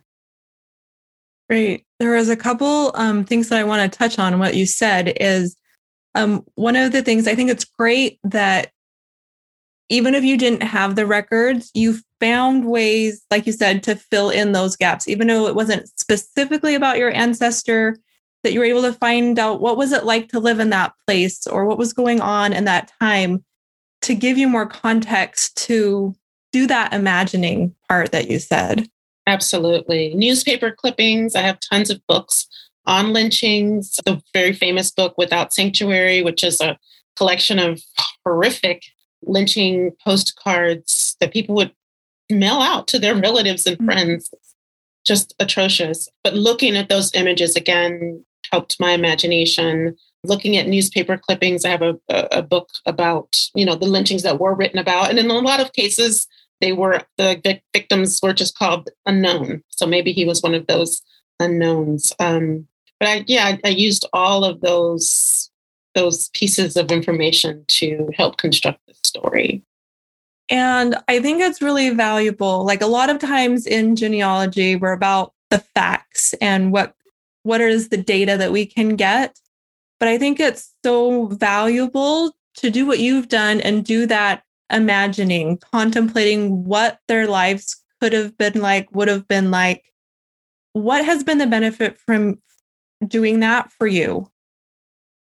Great. 1.49 1.85
There 2.03 2.17
was 2.17 2.29
a 2.29 2.37
couple 2.37 2.91
um, 2.97 3.25
things 3.25 3.49
that 3.49 3.61
I 3.61 3.65
want 3.65 3.93
to 3.93 3.97
touch 3.97 4.19
on. 4.19 4.41
What 4.41 4.57
you 4.57 4.67
said 4.67 5.17
is 5.21 5.57
um, 6.17 6.45
one 6.57 6.75
of 6.75 6.91
the 6.91 7.01
things 7.01 7.29
I 7.29 7.37
think 7.37 7.49
it's 7.49 7.65
great 7.65 8.19
that 8.25 8.73
even 9.89 10.17
if 10.17 10.25
you 10.25 10.37
didn't 10.37 10.65
have 10.65 10.97
the 10.97 11.07
records, 11.07 11.71
you 11.75 11.99
found 12.19 12.65
ways, 12.65 13.25
like 13.31 13.47
you 13.47 13.53
said, 13.53 13.85
to 13.85 13.95
fill 13.95 14.31
in 14.31 14.51
those 14.51 14.75
gaps, 14.75 15.07
even 15.07 15.29
though 15.29 15.47
it 15.47 15.55
wasn't 15.55 15.89
specifically 15.97 16.75
about 16.75 16.99
your 16.99 17.15
ancestor, 17.15 17.97
that 18.43 18.53
you 18.53 18.59
were 18.59 18.67
able 18.67 18.83
to 18.83 18.93
find 18.95 19.39
out 19.39 19.61
what 19.61 19.77
was 19.77 19.93
it 19.93 20.05
like 20.05 20.29
to 20.31 20.41
live 20.41 20.59
in 20.59 20.71
that 20.71 20.93
place 21.07 21.47
or 21.47 21.67
what 21.67 21.79
was 21.79 21.93
going 21.93 22.21
on 22.21 22.53
in 22.53 22.65
that 22.65 22.93
time 23.01 23.45
to 24.01 24.17
give 24.17 24.37
you 24.37 24.49
more 24.49 24.67
context 24.67 25.57
to 25.69 26.17
do 26.51 26.67
that 26.67 26.93
imagining 26.93 27.73
part 27.89 28.11
that 28.11 28.29
you 28.29 28.41
said. 28.41 28.89
Absolutely. 29.27 30.15
Newspaper 30.15 30.71
clippings. 30.71 31.35
I 31.35 31.43
have 31.43 31.61
tons 31.61 31.91
of 31.91 32.05
books 32.07 32.49
on 32.87 33.13
lynchings, 33.13 33.99
the 34.05 34.21
very 34.33 34.53
famous 34.53 34.91
book 34.91 35.17
Without 35.17 35.53
Sanctuary, 35.53 36.23
which 36.23 36.43
is 36.43 36.61
a 36.61 36.79
collection 37.17 37.59
of 37.59 37.81
horrific 38.25 38.83
lynching 39.23 39.93
postcards 40.05 41.17
that 41.21 41.33
people 41.33 41.55
would 41.55 41.73
mail 42.29 42.61
out 42.61 42.89
to 42.89 42.99
their 42.99 43.15
relatives 43.21 43.67
and 43.67 43.79
friends. 43.85 44.33
Just 45.05 45.35
atrocious. 45.39 46.09
But 46.23 46.35
looking 46.35 46.77
at 46.77 46.89
those 46.89 47.15
images 47.15 47.57
again 47.57 48.25
helped 48.51 48.79
my 48.79 48.93
imagination. 48.93 49.97
Looking 50.25 50.57
at 50.57 50.69
newspaper 50.69 51.17
clippings, 51.17 51.65
I 51.65 51.71
have 51.71 51.83
a, 51.83 51.99
a 52.09 52.43
book 52.43 52.71
about, 52.87 53.37
you 53.55 53.65
know, 53.65 53.75
the 53.75 53.87
lynchings 53.87 54.23
that 54.23 54.39
were 54.39 54.55
written 54.55 54.79
about. 54.79 55.11
And 55.11 55.19
in 55.19 55.31
a 55.31 55.35
lot 55.35 55.61
of 55.61 55.73
cases, 55.73 56.29
they 56.63 56.73
were 56.73 57.03
the 57.19 57.61
victims 57.75 58.21
were 58.23 58.33
just 58.33 58.57
called 58.57 58.89
unknown. 59.05 59.63
So 59.69 59.85
maybe 59.85 60.13
he 60.13 60.25
was 60.25 60.43
one 60.43 60.55
of 60.55 60.67
those 60.69 61.03
unknowns. 61.41 62.13
Um, 62.19 62.67
but 63.01 63.09
I, 63.09 63.25
yeah, 63.27 63.45
I, 63.47 63.61
I 63.65 63.69
used 63.69 64.07
all 64.13 64.45
of 64.45 64.61
those 64.61 65.51
those 65.95 66.31
pieces 66.31 66.77
of 66.77 66.91
information 66.91 67.65
to 67.69 68.09
help 68.17 68.39
construct 68.39 68.81
the 68.87 68.95
story. 69.05 69.63
And 70.49 70.97
I 71.09 71.21
think 71.21 71.43
it's 71.43 71.61
really 71.61 71.91
valuable. 71.91 72.65
Like 72.65 72.81
a 72.81 72.87
lot 72.87 73.11
of 73.11 73.19
times 73.19 73.67
in 73.67 73.97
genealogy, 73.97 74.77
we're 74.77 74.93
about 74.93 75.35
the 75.51 75.59
facts 75.59 76.33
and 76.35 76.73
what 76.73 76.95
what 77.43 77.61
is 77.61 77.89
the 77.89 77.97
data 77.97 78.37
that 78.37 78.53
we 78.53 78.65
can 78.65 78.95
get. 78.95 79.39
But 79.99 80.09
I 80.09 80.17
think 80.17 80.39
it's 80.39 80.73
so 80.85 81.27
valuable 81.27 82.37
to 82.59 82.71
do 82.71 82.87
what 82.87 83.01
you've 83.01 83.29
done 83.29 83.61
and 83.61 83.85
do 83.85 84.07
that 84.07 84.45
imagining, 84.73 85.59
contemplating 85.59 86.65
what 86.65 86.99
their 87.09 87.27
lives 87.27 87.83
could 88.01 88.13
have 88.13 88.37
been 88.37 88.61
like, 88.61 88.93
would 88.95 89.09
have 89.09 89.29
been 89.29 89.51
like. 89.51 89.85
What 90.73 91.05
has 91.05 91.23
been 91.23 91.39
the 91.39 91.47
benefit 91.47 91.99
from 91.99 92.41
doing 93.07 93.41
that 93.41 93.71
for 93.73 93.87
you? 93.87 94.29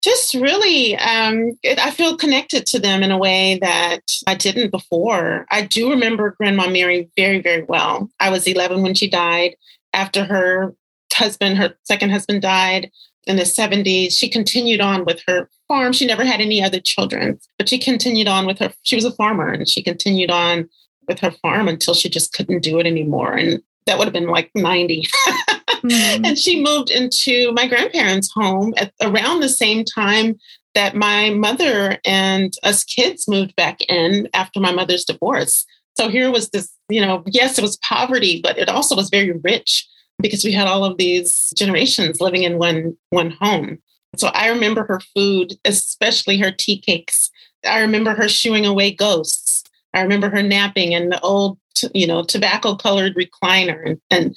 Just 0.03 0.35
really, 0.35 0.97
um, 0.97 1.59
it, 1.63 1.79
I 1.79 1.91
feel 1.91 2.17
connected 2.17 2.65
to 2.67 2.79
them 2.79 3.03
in 3.03 3.11
a 3.11 3.19
way 3.19 3.59
that 3.61 4.01
I 4.27 4.35
didn't 4.35 4.71
before. 4.71 5.47
I 5.51 5.63
do 5.63 5.91
remember 5.91 6.35
Grandma 6.39 6.69
Mary 6.69 7.11
very, 7.17 7.43
very 7.43 7.65
well. 7.65 8.09
I 8.21 8.31
was 8.31 8.47
11 8.47 8.83
when 8.83 8.95
she 8.95 9.11
died. 9.11 9.57
After 9.93 10.25
her 10.25 10.75
husband, 11.13 11.59
her 11.59 11.75
second 11.85 12.11
husband 12.11 12.43
died 12.43 12.91
in 13.27 13.37
the 13.37 13.43
70s, 13.43 14.17
she 14.17 14.29
continued 14.29 14.81
on 14.81 15.05
with 15.05 15.21
her 15.27 15.49
farm. 15.69 15.93
She 15.93 16.07
never 16.07 16.25
had 16.25 16.41
any 16.41 16.63
other 16.63 16.81
children, 16.81 17.39
but 17.59 17.69
she 17.69 17.79
continued 17.79 18.29
on 18.29 18.47
with 18.47 18.59
her. 18.59 18.73
She 18.83 18.97
was 18.97 19.05
a 19.05 19.13
farmer 19.13 19.53
and 19.53 19.69
she 19.69 19.83
continued 19.83 20.31
on 20.31 20.69
with 21.09 21.19
her 21.21 21.31
farm 21.31 21.69
until 21.69 21.95
she 21.95 22.09
just 22.09 22.33
couldn't 22.33 22.63
do 22.63 22.79
it 22.79 22.87
anymore. 22.87 23.35
And 23.35 23.63
that 23.87 23.99
would 23.99 24.07
have 24.07 24.13
been 24.13 24.29
like 24.29 24.51
90. 24.55 25.07
mm-hmm. 25.07 26.25
And 26.25 26.39
she 26.39 26.63
moved 26.63 26.91
into 26.91 27.53
my 27.53 27.67
grandparents' 27.67 28.31
home 28.33 28.75
at 28.77 28.93
around 29.01 29.41
the 29.41 29.49
same 29.49 29.85
time 29.85 30.39
that 30.75 30.95
my 30.95 31.31
mother 31.31 31.99
and 32.05 32.55
us 32.63 32.85
kids 32.85 33.27
moved 33.29 33.57
back 33.57 33.81
in 33.89 34.29
after 34.35 34.61
my 34.61 34.73
mother's 34.73 35.05
divorce. 35.05 35.65
So 35.97 36.09
here 36.09 36.31
was 36.31 36.51
this, 36.51 36.71
you 36.89 37.01
know, 37.01 37.23
yes, 37.27 37.59
it 37.59 37.63
was 37.63 37.79
poverty, 37.79 38.41
but 38.43 38.59
it 38.59 38.69
also 38.69 38.95
was 38.95 39.09
very 39.09 39.33
rich 39.43 39.89
because 40.21 40.45
we 40.45 40.53
had 40.53 40.67
all 40.67 40.85
of 40.85 40.97
these 40.97 41.53
generations 41.57 42.21
living 42.21 42.43
in 42.43 42.59
one 42.59 42.97
one 43.11 43.31
home. 43.31 43.79
So 44.17 44.29
I 44.29 44.49
remember 44.49 44.85
her 44.85 45.01
food, 45.15 45.55
especially 45.65 46.39
her 46.39 46.51
tea 46.51 46.79
cakes. 46.79 47.31
I 47.67 47.81
remember 47.81 48.15
her 48.15 48.29
shooing 48.29 48.65
away 48.65 48.91
ghosts. 48.93 49.65
I 49.93 50.03
remember 50.03 50.31
her 50.31 50.43
napping 50.43 50.93
in 50.93 51.11
the 51.11 51.21
old, 51.21 51.59
you 51.95 52.07
know, 52.07 52.23
tobacco 52.23 52.75
colored 52.77 53.17
recliner 53.17 53.83
and, 53.85 54.01
and 54.11 54.37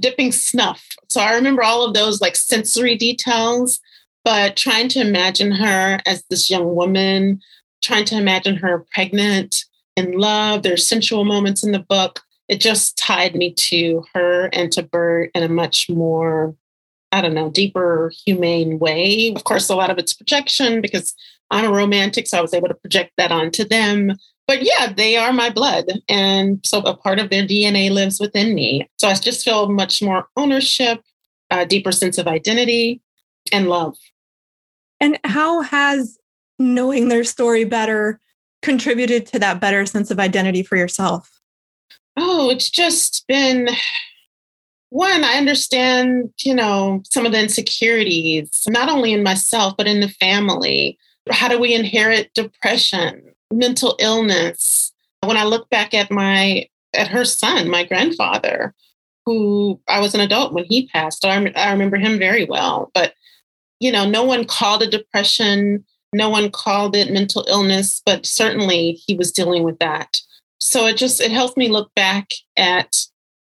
dipping 0.00 0.32
snuff. 0.32 0.86
So 1.08 1.20
I 1.20 1.34
remember 1.34 1.62
all 1.62 1.84
of 1.84 1.94
those 1.94 2.20
like 2.20 2.36
sensory 2.36 2.96
details, 2.96 3.80
but 4.24 4.56
trying 4.56 4.88
to 4.90 5.00
imagine 5.00 5.52
her 5.52 6.00
as 6.06 6.24
this 6.30 6.48
young 6.48 6.74
woman, 6.74 7.40
trying 7.82 8.04
to 8.06 8.16
imagine 8.16 8.56
her 8.56 8.86
pregnant 8.92 9.64
in 9.96 10.12
love. 10.12 10.62
There's 10.62 10.86
sensual 10.86 11.24
moments 11.24 11.62
in 11.62 11.72
the 11.72 11.78
book 11.78 12.22
it 12.48 12.60
just 12.60 12.98
tied 12.98 13.34
me 13.34 13.52
to 13.54 14.04
her 14.14 14.48
and 14.52 14.70
to 14.72 14.82
Bert 14.82 15.30
in 15.34 15.42
a 15.42 15.48
much 15.48 15.88
more, 15.88 16.54
I 17.12 17.20
don't 17.20 17.34
know, 17.34 17.50
deeper, 17.50 18.12
humane 18.26 18.78
way. 18.78 19.32
Of 19.34 19.44
course, 19.44 19.68
a 19.68 19.76
lot 19.76 19.90
of 19.90 19.98
it's 19.98 20.12
projection 20.12 20.80
because 20.80 21.14
I'm 21.50 21.64
a 21.66 21.72
romantic, 21.72 22.26
so 22.26 22.38
I 22.38 22.42
was 22.42 22.54
able 22.54 22.68
to 22.68 22.74
project 22.74 23.12
that 23.16 23.32
onto 23.32 23.64
them. 23.64 24.12
But 24.46 24.62
yeah, 24.62 24.92
they 24.92 25.16
are 25.16 25.32
my 25.32 25.48
blood. 25.48 25.86
And 26.08 26.60
so 26.64 26.80
a 26.80 26.96
part 26.96 27.18
of 27.18 27.30
their 27.30 27.46
DNA 27.46 27.90
lives 27.90 28.20
within 28.20 28.54
me. 28.54 28.88
So 28.98 29.08
I 29.08 29.14
just 29.14 29.44
feel 29.44 29.70
much 29.70 30.02
more 30.02 30.26
ownership, 30.36 31.00
a 31.50 31.64
deeper 31.64 31.92
sense 31.92 32.18
of 32.18 32.26
identity, 32.26 33.00
and 33.52 33.68
love. 33.68 33.96
And 35.00 35.18
how 35.24 35.62
has 35.62 36.18
knowing 36.58 37.08
their 37.08 37.24
story 37.24 37.64
better 37.64 38.20
contributed 38.62 39.26
to 39.26 39.38
that 39.38 39.60
better 39.60 39.84
sense 39.86 40.10
of 40.10 40.18
identity 40.18 40.62
for 40.62 40.76
yourself? 40.76 41.33
Oh, 42.16 42.50
it's 42.50 42.70
just 42.70 43.24
been 43.26 43.68
one, 44.94 45.24
I 45.24 45.38
understand, 45.38 46.32
you 46.44 46.54
know, 46.54 47.02
some 47.04 47.26
of 47.26 47.32
the 47.32 47.40
insecurities, 47.40 48.62
not 48.68 48.88
only 48.88 49.12
in 49.12 49.24
myself, 49.24 49.74
but 49.76 49.88
in 49.88 49.98
the 49.98 50.08
family. 50.08 50.96
How 51.30 51.48
do 51.48 51.58
we 51.58 51.74
inherit 51.74 52.32
depression, 52.34 53.34
mental 53.52 53.96
illness? 53.98 54.92
When 55.22 55.36
I 55.36 55.44
look 55.44 55.68
back 55.68 55.94
at 55.94 56.12
my, 56.12 56.68
at 56.94 57.08
her 57.08 57.24
son, 57.24 57.68
my 57.68 57.82
grandfather, 57.82 58.72
who 59.26 59.80
I 59.88 59.98
was 59.98 60.14
an 60.14 60.20
adult 60.20 60.52
when 60.52 60.64
he 60.66 60.86
passed, 60.86 61.24
I, 61.24 61.52
I 61.56 61.72
remember 61.72 61.96
him 61.96 62.16
very 62.16 62.44
well. 62.44 62.92
But, 62.94 63.14
you 63.80 63.90
know, 63.90 64.08
no 64.08 64.22
one 64.22 64.44
called 64.44 64.82
it 64.82 64.92
depression. 64.92 65.84
No 66.12 66.28
one 66.28 66.52
called 66.52 66.94
it 66.94 67.10
mental 67.10 67.44
illness, 67.48 68.00
but 68.06 68.26
certainly 68.26 68.92
he 68.92 69.16
was 69.16 69.32
dealing 69.32 69.64
with 69.64 69.80
that 69.80 70.18
so 70.58 70.86
it 70.86 70.96
just 70.96 71.20
it 71.20 71.30
helps 71.30 71.56
me 71.56 71.68
look 71.68 71.94
back 71.94 72.30
at 72.56 72.96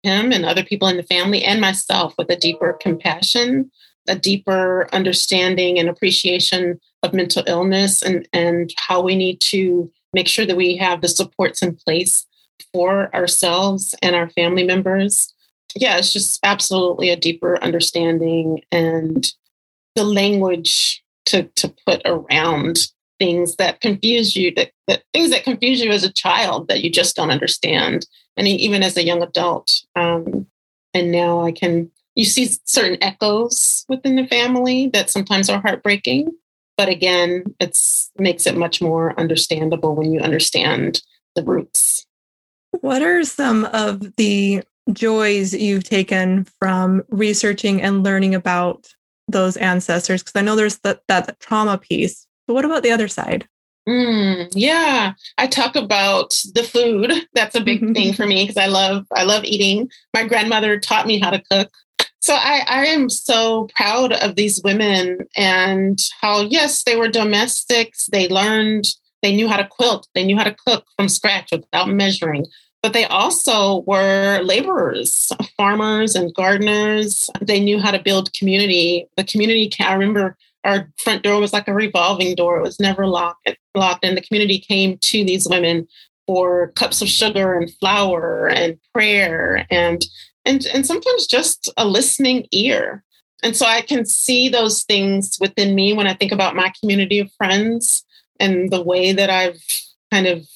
him 0.03 0.33
and 0.33 0.45
other 0.45 0.65
people 0.65 0.89
in 0.89 0.97
the 0.97 1.03
family 1.03 1.45
and 1.45 1.61
myself 1.61 2.15
with 2.17 2.31
a 2.31 2.37
deeper 2.37 2.77
compassion 2.81 3.71
a 4.09 4.17
deeper 4.17 4.89
understanding 4.93 5.79
and 5.79 5.89
appreciation 5.89 6.81
of 7.03 7.15
mental 7.15 7.45
illness 7.47 8.03
and 8.03 8.29
and 8.33 8.73
how 8.77 9.01
we 9.01 9.15
need 9.15 9.41
to 9.41 9.91
make 10.13 10.29
sure 10.29 10.45
that 10.45 10.57
we 10.57 10.77
have 10.77 11.01
the 11.01 11.09
supports 11.09 11.63
in 11.63 11.77
place 11.77 12.27
for 12.73 13.15
ourselves 13.15 13.95
and 14.03 14.15
our 14.15 14.29
family 14.31 14.65
members. 14.65 15.33
Yeah 15.77 15.97
it's 15.97 16.13
just 16.13 16.41
absolutely 16.43 17.11
a 17.11 17.17
deeper 17.17 17.63
understanding 17.63 18.63
and 18.73 19.27
the 19.95 20.05
language 20.05 21.03
to 21.27 21.45
to 21.57 21.73
put 21.87 22.03
around 22.05 22.89
things 23.21 23.55
that 23.57 23.81
confuse 23.81 24.35
you 24.35 24.53
that, 24.55 24.73
that 24.89 25.05
things 25.13 25.31
that 25.31 25.45
confuse 25.45 25.81
you 25.81 25.93
as 25.93 26.03
a 26.03 26.13
child 26.13 26.67
that 26.67 26.83
you 26.83 26.91
just 26.91 27.15
don't 27.15 27.31
understand. 27.31 28.07
And 28.37 28.49
even 28.49 28.83
as 28.83 28.97
a 28.97 29.05
young 29.05 29.23
adult 29.23 29.71
um, 29.95 30.47
and 30.95 31.13
now 31.13 31.43
i 31.43 31.53
can 31.53 31.91
you 32.17 32.25
see 32.25 32.49
certain 32.65 32.99
echoes 33.01 33.85
within 33.89 34.17
the 34.17 34.27
family 34.27 34.89
that 34.89 35.09
sometimes 35.09 35.49
are 35.49 35.61
heartbreaking. 35.61 36.31
But 36.77 36.89
again 36.89 37.45
it's 37.61 38.11
makes 38.19 38.47
it 38.47 38.57
much 38.57 38.81
more 38.81 39.19
understandable 39.21 39.95
when 39.95 40.13
you 40.13 40.21
understand 40.21 41.03
the 41.37 41.45
roots. 41.45 42.07
What 42.81 43.03
are 43.03 43.23
some 43.25 43.67
of 43.67 44.17
the 44.17 44.63
joys 44.93 45.53
you've 45.55 45.85
taken 45.85 46.45
from 46.59 47.03
researching 47.11 47.83
and 47.83 48.03
learning 48.03 48.35
about 48.35 48.93
those 49.29 49.57
ancestors? 49.59 50.23
Because 50.23 50.41
i 50.41 50.43
know 50.43 50.57
there's 50.57 50.79
that, 50.79 51.03
that 51.09 51.39
trauma 51.39 51.79
piece 51.79 52.27
but 52.51 52.55
what 52.55 52.65
about 52.65 52.83
the 52.83 52.91
other 52.91 53.07
side? 53.07 53.47
Mm, 53.89 54.51
yeah, 54.57 55.13
I 55.39 55.47
talk 55.47 55.77
about 55.77 56.31
the 56.53 56.65
food. 56.65 57.13
That's 57.33 57.55
a 57.55 57.61
big 57.61 57.95
thing 57.95 58.13
for 58.13 58.27
me 58.33 58.43
because 58.43 58.57
I 58.57 58.67
love 58.67 59.07
I 59.15 59.23
love 59.23 59.45
eating. 59.45 59.89
My 60.13 60.27
grandmother 60.27 60.77
taught 60.81 61.07
me 61.07 61.21
how 61.21 61.31
to 61.31 61.41
cook. 61.49 61.71
So 62.19 62.35
I, 62.35 62.65
I 62.67 62.87
am 62.87 63.09
so 63.09 63.69
proud 63.77 64.15
of 64.15 64.35
these 64.35 64.61
women 64.65 65.29
and 65.37 66.01
how 66.21 66.41
yes, 66.41 66.83
they 66.83 66.97
were 66.97 67.07
domestics. 67.07 68.07
They 68.11 68.27
learned, 68.29 68.87
they 69.23 69.33
knew 69.33 69.47
how 69.47 69.59
to 69.59 69.69
quilt, 69.69 70.09
they 70.17 70.25
knew 70.25 70.37
how 70.37 70.43
to 70.45 70.57
cook 70.67 70.85
from 70.97 71.09
scratch 71.09 71.53
without 71.53 71.89
measuring. 71.89 72.47
But 72.83 72.95
they 72.95 73.05
also 73.05 73.83
were 73.83 74.41
laborers, 74.43 75.31
farmers 75.57 76.17
and 76.17 76.35
gardeners. 76.35 77.31
They 77.41 77.61
knew 77.61 77.79
how 77.79 77.93
to 77.93 78.03
build 78.03 78.33
community. 78.33 79.07
The 79.17 79.23
community, 79.23 79.71
I 79.79 79.93
remember 79.93 80.37
our 80.65 80.91
front 80.99 81.23
door 81.23 81.41
was 81.41 81.53
like 81.53 81.69
a 81.69 81.75
revolving 81.75 82.35
door. 82.35 82.59
It 82.59 82.63
was 82.63 82.81
never 82.81 83.07
locked. 83.07 83.49
Locked, 83.75 84.05
and 84.05 84.17
the 84.17 84.23
community 84.23 84.59
came 84.59 84.99
to 84.99 85.25
these 85.25 85.49
women 85.49 85.87
for 86.27 86.69
cups 86.73 87.03
of 87.03 87.09
sugar 87.09 87.55
and 87.55 87.73
flour 87.75 88.49
and 88.49 88.79
prayer 88.93 89.67
and 89.71 90.05
and 90.45 90.67
and 90.67 90.87
sometimes 90.87 91.27
just 91.27 91.73
a 91.77 91.87
listening 91.87 92.47
ear. 92.53 93.05
And 93.43 93.57
so 93.57 93.67
I 93.67 93.81
can 93.81 94.05
see 94.05 94.49
those 94.49 94.83
things 94.83 95.39
within 95.41 95.75
me 95.75 95.93
when 95.93 96.07
I 96.07 96.15
think 96.15 96.33
about 96.33 96.57
my 96.57 96.73
community 96.81 97.21
of 97.21 97.33
friends 97.33 98.05
and 98.39 98.71
the 98.71 98.83
way 98.83 99.13
that 99.13 99.31
I've 99.31 99.63
kind 100.11 100.27
of 100.27 100.47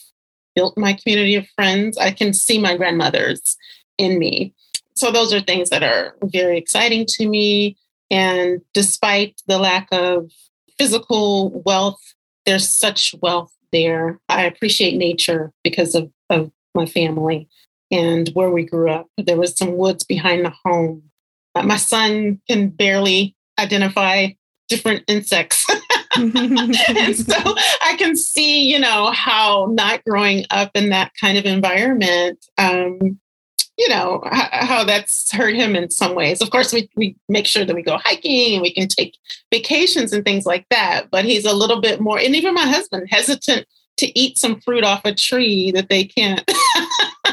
built 0.55 0.77
my 0.77 0.93
community 0.93 1.35
of 1.35 1.47
friends. 1.57 1.97
I 1.99 2.11
can 2.11 2.33
see 2.33 2.59
my 2.59 2.77
grandmothers 2.77 3.57
in 3.99 4.19
me. 4.19 4.55
So 4.95 5.11
those 5.11 5.33
are 5.33 5.41
things 5.41 5.71
that 5.71 5.83
are 5.83 6.15
very 6.23 6.59
exciting 6.59 7.07
to 7.11 7.29
me 7.29 7.77
And 8.15 8.61
despite 8.75 9.43
the 9.49 9.59
lack 9.59 9.89
of 9.91 10.31
physical 10.79 11.51
wealth, 11.67 12.01
there's 12.47 12.73
such 12.73 13.13
wealth 13.21 13.53
there. 13.73 14.21
I 14.29 14.45
appreciate 14.45 14.97
nature 14.97 15.51
because 15.65 15.97
of, 15.97 16.13
of 16.31 16.53
my 16.77 16.87
family 16.87 17.49
and 17.91 18.29
where 18.29 18.51
we 18.51 18.63
grew 18.63 18.89
up. 18.89 19.09
There 19.19 19.37
was 19.37 19.59
some 19.59 19.77
woods 19.77 20.05
behind 20.05 20.45
the 20.45 20.53
home. 20.65 21.03
Uh, 21.57 21.65
my 21.65 21.77
son 21.77 22.41
can 22.49 22.69
barely 22.69 23.35
identify 23.59 24.29
different 24.69 25.03
insects. 25.09 25.67
and 26.15 27.17
so 27.17 27.35
I 27.83 27.97
can 27.99 28.15
see, 28.15 28.71
you 28.71 28.79
know, 28.79 29.11
how 29.11 29.71
not 29.73 30.05
growing 30.05 30.45
up 30.51 30.71
in 30.77 30.91
that 30.91 31.11
kind 31.21 31.37
of 31.37 31.47
environment, 31.47 32.47
um, 32.59 33.19
you 33.77 33.89
know, 33.89 34.23
how, 34.31 34.49
how 34.53 34.85
that's 34.85 35.33
hurt 35.33 35.55
him 35.55 35.75
in 35.75 35.91
some 35.91 36.15
ways. 36.15 36.41
Of 36.41 36.51
course, 36.51 36.73
we, 36.73 36.89
we 36.97 37.17
make 37.29 37.47
sure 37.47 37.65
that 37.65 37.75
we 37.75 37.83
go 37.83 37.99
hiking 37.99 38.55
and 38.55 38.63
we 38.63 38.73
can 38.73 38.89
take 38.89 39.19
vacations 39.53 40.13
and 40.13 40.25
things 40.25 40.47
like 40.47 40.67
that. 40.71 41.11
But 41.11 41.25
he's 41.25 41.45
a 41.45 41.55
little 41.55 41.81
bit 41.81 42.01
more, 42.01 42.19
and 42.19 42.37
even 42.37 42.55
my 42.55 42.67
husband, 42.67 43.09
hesitant 43.11 43.67
to 43.97 44.19
eat 44.19 44.39
some 44.39 44.61
fruit 44.61 44.85
off 44.85 45.05
a 45.05 45.15
tree 45.15 45.71
that 45.73 45.89
they 45.89 46.05
can't. 46.05 46.43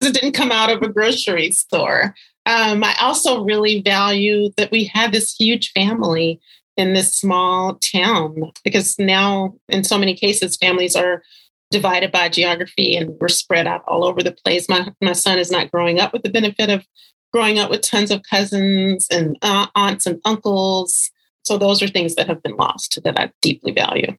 it 0.00 0.14
didn't 0.14 0.32
come 0.32 0.52
out 0.52 0.70
of 0.70 0.82
a 0.82 0.88
grocery 0.88 1.50
store. 1.50 2.14
Um, 2.46 2.84
I 2.84 2.94
also 3.00 3.42
really 3.42 3.82
value 3.82 4.50
that 4.56 4.70
we 4.70 4.84
had 4.84 5.12
this 5.12 5.34
huge 5.34 5.72
family 5.72 6.40
in 6.76 6.92
this 6.92 7.12
small 7.12 7.74
town 7.76 8.52
because 8.62 8.98
now, 8.98 9.54
in 9.68 9.82
so 9.82 9.98
many 9.98 10.14
cases, 10.14 10.56
families 10.56 10.94
are 10.94 11.22
divided 11.70 12.12
by 12.12 12.28
geography 12.28 12.96
and 12.96 13.10
we're 13.20 13.28
spread 13.28 13.66
out 13.66 13.82
all 13.86 14.04
over 14.04 14.22
the 14.22 14.32
place. 14.32 14.68
My, 14.68 14.92
my 15.00 15.12
son 15.12 15.38
is 15.38 15.50
not 15.50 15.70
growing 15.70 16.00
up 16.00 16.12
with 16.12 16.22
the 16.22 16.30
benefit 16.30 16.70
of 16.70 16.86
growing 17.32 17.58
up 17.58 17.70
with 17.70 17.82
tons 17.82 18.10
of 18.10 18.22
cousins 18.28 19.06
and 19.10 19.36
uh, 19.42 19.66
aunts 19.74 20.06
and 20.06 20.20
uncles. 20.24 21.10
So, 21.44 21.58
those 21.58 21.82
are 21.82 21.88
things 21.88 22.14
that 22.16 22.26
have 22.26 22.42
been 22.42 22.56
lost 22.56 22.98
that 23.04 23.18
I 23.18 23.30
deeply 23.42 23.72
value. 23.72 24.16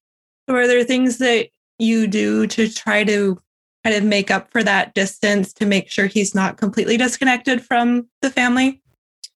So 0.47 0.55
are 0.55 0.67
there 0.67 0.83
things 0.83 1.17
that 1.17 1.49
you 1.77 2.07
do 2.07 2.47
to 2.47 2.69
try 2.69 3.03
to 3.03 3.37
kind 3.83 3.95
of 3.95 4.03
make 4.03 4.31
up 4.31 4.49
for 4.51 4.63
that 4.63 4.93
distance 4.93 5.53
to 5.53 5.65
make 5.65 5.89
sure 5.89 6.07
he's 6.07 6.33
not 6.33 6.57
completely 6.57 6.97
disconnected 6.97 7.61
from 7.61 8.07
the 8.21 8.29
family? 8.29 8.81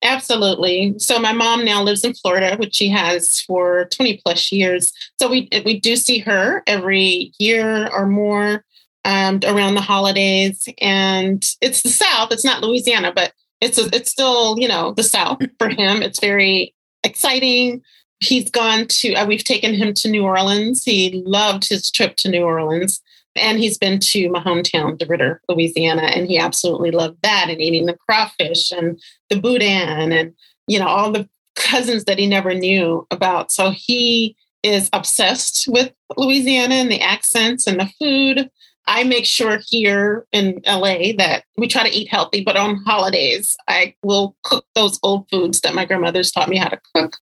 Absolutely. 0.03 0.95
So 0.97 1.19
my 1.19 1.31
mom 1.31 1.63
now 1.63 1.83
lives 1.83 2.03
in 2.03 2.13
Florida, 2.15 2.55
which 2.57 2.75
she 2.75 2.89
has 2.89 3.41
for 3.41 3.85
20 3.85 4.19
plus 4.23 4.51
years. 4.51 4.91
So 5.19 5.29
we 5.29 5.47
we 5.63 5.79
do 5.79 5.95
see 5.95 6.19
her 6.19 6.63
every 6.65 7.33
year 7.37 7.87
or 7.89 8.07
more 8.07 8.65
um, 9.05 9.39
around 9.45 9.75
the 9.75 9.81
holidays, 9.81 10.67
and 10.79 11.43
it's 11.61 11.81
the 11.81 11.89
South. 11.89 12.31
It's 12.31 12.45
not 12.45 12.61
Louisiana, 12.61 13.11
but 13.13 13.33
it's 13.59 13.77
a, 13.77 13.89
it's 13.95 14.11
still 14.11 14.57
you 14.59 14.67
know 14.67 14.93
the 14.93 15.03
South 15.03 15.39
for 15.59 15.69
him. 15.69 16.01
It's 16.01 16.19
very 16.19 16.73
exciting. 17.03 17.83
He's 18.19 18.49
gone 18.49 18.87
to. 18.87 19.13
Uh, 19.13 19.25
we've 19.25 19.43
taken 19.43 19.73
him 19.73 19.93
to 19.95 20.09
New 20.09 20.23
Orleans. 20.23 20.83
He 20.83 21.23
loved 21.25 21.67
his 21.69 21.91
trip 21.91 22.15
to 22.17 22.29
New 22.29 22.43
Orleans. 22.43 23.01
And 23.35 23.59
he's 23.59 23.77
been 23.77 23.99
to 23.99 24.29
my 24.29 24.41
hometown, 24.41 24.97
DeRidder, 24.97 25.37
Louisiana, 25.47 26.03
and 26.03 26.27
he 26.27 26.37
absolutely 26.37 26.91
loved 26.91 27.17
that 27.23 27.47
and 27.49 27.61
eating 27.61 27.85
the 27.85 27.97
crawfish 28.07 28.71
and 28.71 29.01
the 29.29 29.39
boudin 29.39 30.11
and, 30.11 30.33
you 30.67 30.79
know, 30.79 30.87
all 30.87 31.11
the 31.11 31.29
cousins 31.55 32.05
that 32.05 32.19
he 32.19 32.27
never 32.27 32.53
knew 32.53 33.07
about. 33.09 33.51
So 33.51 33.71
he 33.71 34.35
is 34.63 34.89
obsessed 34.93 35.65
with 35.67 35.91
Louisiana 36.17 36.75
and 36.75 36.91
the 36.91 37.01
accents 37.01 37.67
and 37.67 37.79
the 37.79 37.89
food. 37.99 38.49
I 38.87 39.03
make 39.03 39.25
sure 39.25 39.59
here 39.67 40.25
in 40.31 40.61
LA 40.65 41.13
that 41.17 41.43
we 41.57 41.67
try 41.67 41.87
to 41.87 41.95
eat 41.95 42.09
healthy, 42.09 42.43
but 42.43 42.57
on 42.57 42.83
holidays, 42.85 43.55
I 43.67 43.95
will 44.03 44.35
cook 44.43 44.65
those 44.75 44.99
old 45.03 45.29
foods 45.29 45.61
that 45.61 45.75
my 45.75 45.85
grandmothers 45.85 46.31
taught 46.31 46.49
me 46.49 46.57
how 46.57 46.69
to 46.69 46.81
cook. 46.95 47.17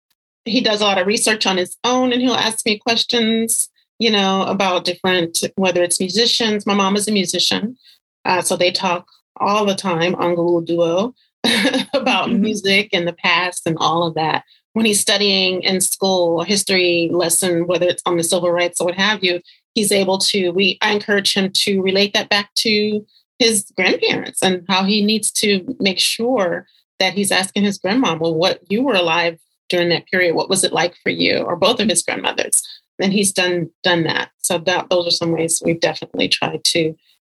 He 0.45 0.61
does 0.61 0.81
a 0.81 0.85
lot 0.85 0.97
of 0.97 1.05
research 1.05 1.45
on 1.45 1.57
his 1.57 1.77
own 1.83 2.11
and 2.11 2.21
he'll 2.21 2.33
ask 2.33 2.65
me 2.65 2.79
questions 2.79 3.69
you 4.00 4.09
know, 4.09 4.44
about 4.44 4.85
different, 4.85 5.44
whether 5.55 5.83
it's 5.83 6.00
musicians. 6.00 6.66
My 6.66 6.74
mom 6.74 6.96
is 6.96 7.07
a 7.07 7.12
musician. 7.12 7.77
Uh, 8.25 8.42
so 8.42 8.55
they 8.55 8.72
talk 8.72 9.05
all 9.38 9.66
the 9.66 9.75
time 9.75 10.16
on 10.16 10.35
Google 10.35 10.62
Duo 10.62 11.14
about 11.94 12.29
mm-hmm. 12.29 12.42
music 12.42 12.90
and 12.94 13.07
the 13.07 13.14
past 13.14 13.68
and 13.68 13.77
all 13.79 14.07
of 14.07 14.16
that. 14.16 14.44
When 14.74 14.85
he's 14.85 15.00
studying 15.00 15.62
in 15.64 15.81
school, 15.81 16.42
a 16.42 16.46
history 16.46 17.09
lesson, 17.12 17.68
whether 17.68 17.88
it's 17.88 18.03
on 18.05 18.18
the 18.18 18.24
civil 18.24 18.51
rights 18.51 18.79
or 18.79 18.85
what 18.85 18.96
have 18.96 19.24
you, 19.24 19.42
he's 19.74 19.92
able 19.92 20.18
to, 20.20 20.51
we, 20.51 20.77
I 20.81 20.94
encourage 20.94 21.33
him 21.33 21.51
to 21.53 21.81
relate 21.81 22.14
that 22.14 22.29
back 22.29 22.53
to 22.55 23.05
his 23.40 23.72
grandparents 23.75 24.42
and 24.42 24.64
how 24.70 24.83
he 24.83 25.03
needs 25.03 25.31
to 25.31 25.75
make 25.79 26.00
sure 26.00 26.68
that 27.00 27.14
he's 27.14 27.31
asking 27.31 27.64
his 27.64 27.77
grandma, 27.77 28.16
well, 28.16 28.35
what 28.35 28.59
you 28.70 28.83
were 28.83 28.94
alive 28.94 29.40
during 29.70 29.90
that 29.90 30.07
period, 30.07 30.35
what 30.35 30.50
was 30.50 30.64
it 30.64 30.74
like 30.74 30.96
for 31.01 31.09
you? 31.09 31.40
Or 31.40 31.55
both 31.55 31.79
of 31.79 31.90
his 31.90 32.01
grandmothers 32.01 32.62
and 33.00 33.14
he's 33.14 33.31
done 33.31 33.70
done 33.83 34.03
that. 34.03 34.31
So 34.38 34.57
that 34.59 34.90
those 34.90 35.07
are 35.07 35.12
some 35.12 35.31
ways 35.31 35.62
we've 35.64 35.79
definitely 35.79 36.27
tried 36.27 36.64
to 36.66 36.96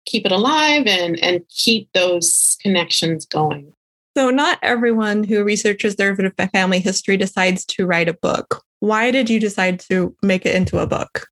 keep 0.06 0.26
it 0.26 0.32
alive 0.32 0.86
and 0.86 1.18
and 1.22 1.42
keep 1.48 1.88
those 1.92 2.56
connections 2.62 3.26
going. 3.26 3.72
So 4.16 4.30
not 4.30 4.58
everyone 4.62 5.24
who 5.24 5.44
researches 5.44 5.96
their 5.96 6.16
family 6.52 6.80
history 6.80 7.16
decides 7.16 7.64
to 7.66 7.86
write 7.86 8.08
a 8.08 8.14
book. 8.14 8.62
Why 8.80 9.10
did 9.10 9.30
you 9.30 9.38
decide 9.38 9.80
to 9.90 10.14
make 10.22 10.44
it 10.44 10.54
into 10.54 10.78
a 10.78 10.86
book? 10.86 11.28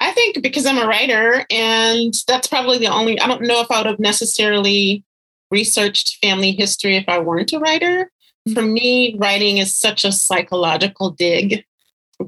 I 0.00 0.12
think 0.12 0.42
because 0.42 0.66
I'm 0.66 0.78
a 0.78 0.86
writer, 0.86 1.44
and 1.50 2.14
that's 2.26 2.46
probably 2.46 2.78
the 2.78 2.88
only. 2.88 3.20
I 3.20 3.26
don't 3.26 3.42
know 3.42 3.60
if 3.60 3.70
I 3.70 3.78
would 3.78 3.86
have 3.86 4.00
necessarily 4.00 5.04
researched 5.50 6.18
family 6.22 6.52
history 6.52 6.96
if 6.96 7.04
I 7.08 7.18
weren't 7.18 7.52
a 7.52 7.58
writer. 7.58 8.10
Mm-hmm. 8.48 8.54
For 8.54 8.62
me, 8.62 9.16
writing 9.18 9.58
is 9.58 9.76
such 9.76 10.04
a 10.04 10.12
psychological 10.12 11.10
dig 11.10 11.64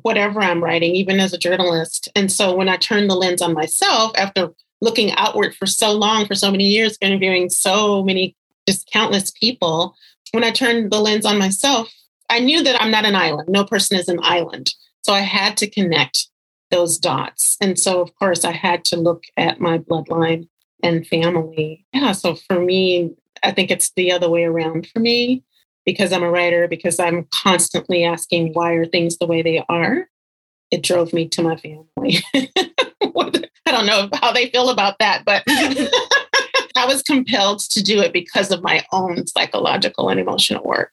whatever 0.02 0.40
I'm 0.40 0.62
writing, 0.62 0.94
even 0.94 1.20
as 1.20 1.32
a 1.32 1.38
journalist. 1.38 2.08
And 2.16 2.32
so 2.32 2.54
when 2.54 2.68
I 2.68 2.76
turn 2.76 3.08
the 3.08 3.14
lens 3.14 3.42
on 3.42 3.52
myself 3.52 4.12
after 4.16 4.50
looking 4.80 5.12
outward 5.12 5.54
for 5.54 5.66
so 5.66 5.92
long, 5.92 6.26
for 6.26 6.34
so 6.34 6.50
many 6.50 6.64
years, 6.64 6.98
interviewing 7.00 7.50
so 7.50 8.02
many, 8.02 8.34
just 8.66 8.90
countless 8.90 9.30
people, 9.30 9.94
when 10.32 10.44
I 10.44 10.50
turned 10.50 10.90
the 10.90 11.00
lens 11.00 11.26
on 11.26 11.38
myself, 11.38 11.92
I 12.30 12.40
knew 12.40 12.62
that 12.62 12.80
I'm 12.80 12.90
not 12.90 13.04
an 13.04 13.14
island. 13.14 13.48
No 13.48 13.64
person 13.64 13.98
is 13.98 14.08
an 14.08 14.18
island. 14.22 14.70
So 15.02 15.12
I 15.12 15.20
had 15.20 15.56
to 15.58 15.70
connect 15.70 16.28
those 16.70 16.96
dots. 16.98 17.58
And 17.60 17.78
so, 17.78 18.00
of 18.00 18.14
course, 18.14 18.44
I 18.44 18.52
had 18.52 18.84
to 18.86 18.96
look 18.96 19.24
at 19.36 19.60
my 19.60 19.78
bloodline 19.78 20.48
and 20.82 21.06
family. 21.06 21.84
Yeah. 21.92 22.12
So 22.12 22.34
for 22.34 22.58
me, 22.58 23.14
I 23.42 23.50
think 23.50 23.70
it's 23.70 23.92
the 23.92 24.10
other 24.10 24.30
way 24.30 24.44
around 24.44 24.88
for 24.88 25.00
me 25.00 25.44
because 25.84 26.12
I'm 26.12 26.22
a 26.22 26.30
writer, 26.30 26.68
because 26.68 26.98
I'm 26.98 27.26
constantly 27.32 28.04
asking 28.04 28.52
why 28.52 28.72
are 28.72 28.86
things 28.86 29.18
the 29.18 29.26
way 29.26 29.42
they 29.42 29.64
are, 29.68 30.08
it 30.70 30.82
drove 30.82 31.12
me 31.12 31.28
to 31.28 31.42
my 31.42 31.56
family. 31.56 32.18
I 33.64 33.70
don't 33.70 33.86
know 33.86 34.08
how 34.14 34.32
they 34.32 34.50
feel 34.50 34.70
about 34.70 34.98
that, 34.98 35.24
but 35.24 35.44
I 35.48 36.86
was 36.86 37.02
compelled 37.02 37.60
to 37.70 37.82
do 37.82 38.00
it 38.00 38.12
because 38.12 38.50
of 38.50 38.62
my 38.62 38.84
own 38.92 39.26
psychological 39.26 40.08
and 40.08 40.18
emotional 40.18 40.64
work. 40.64 40.92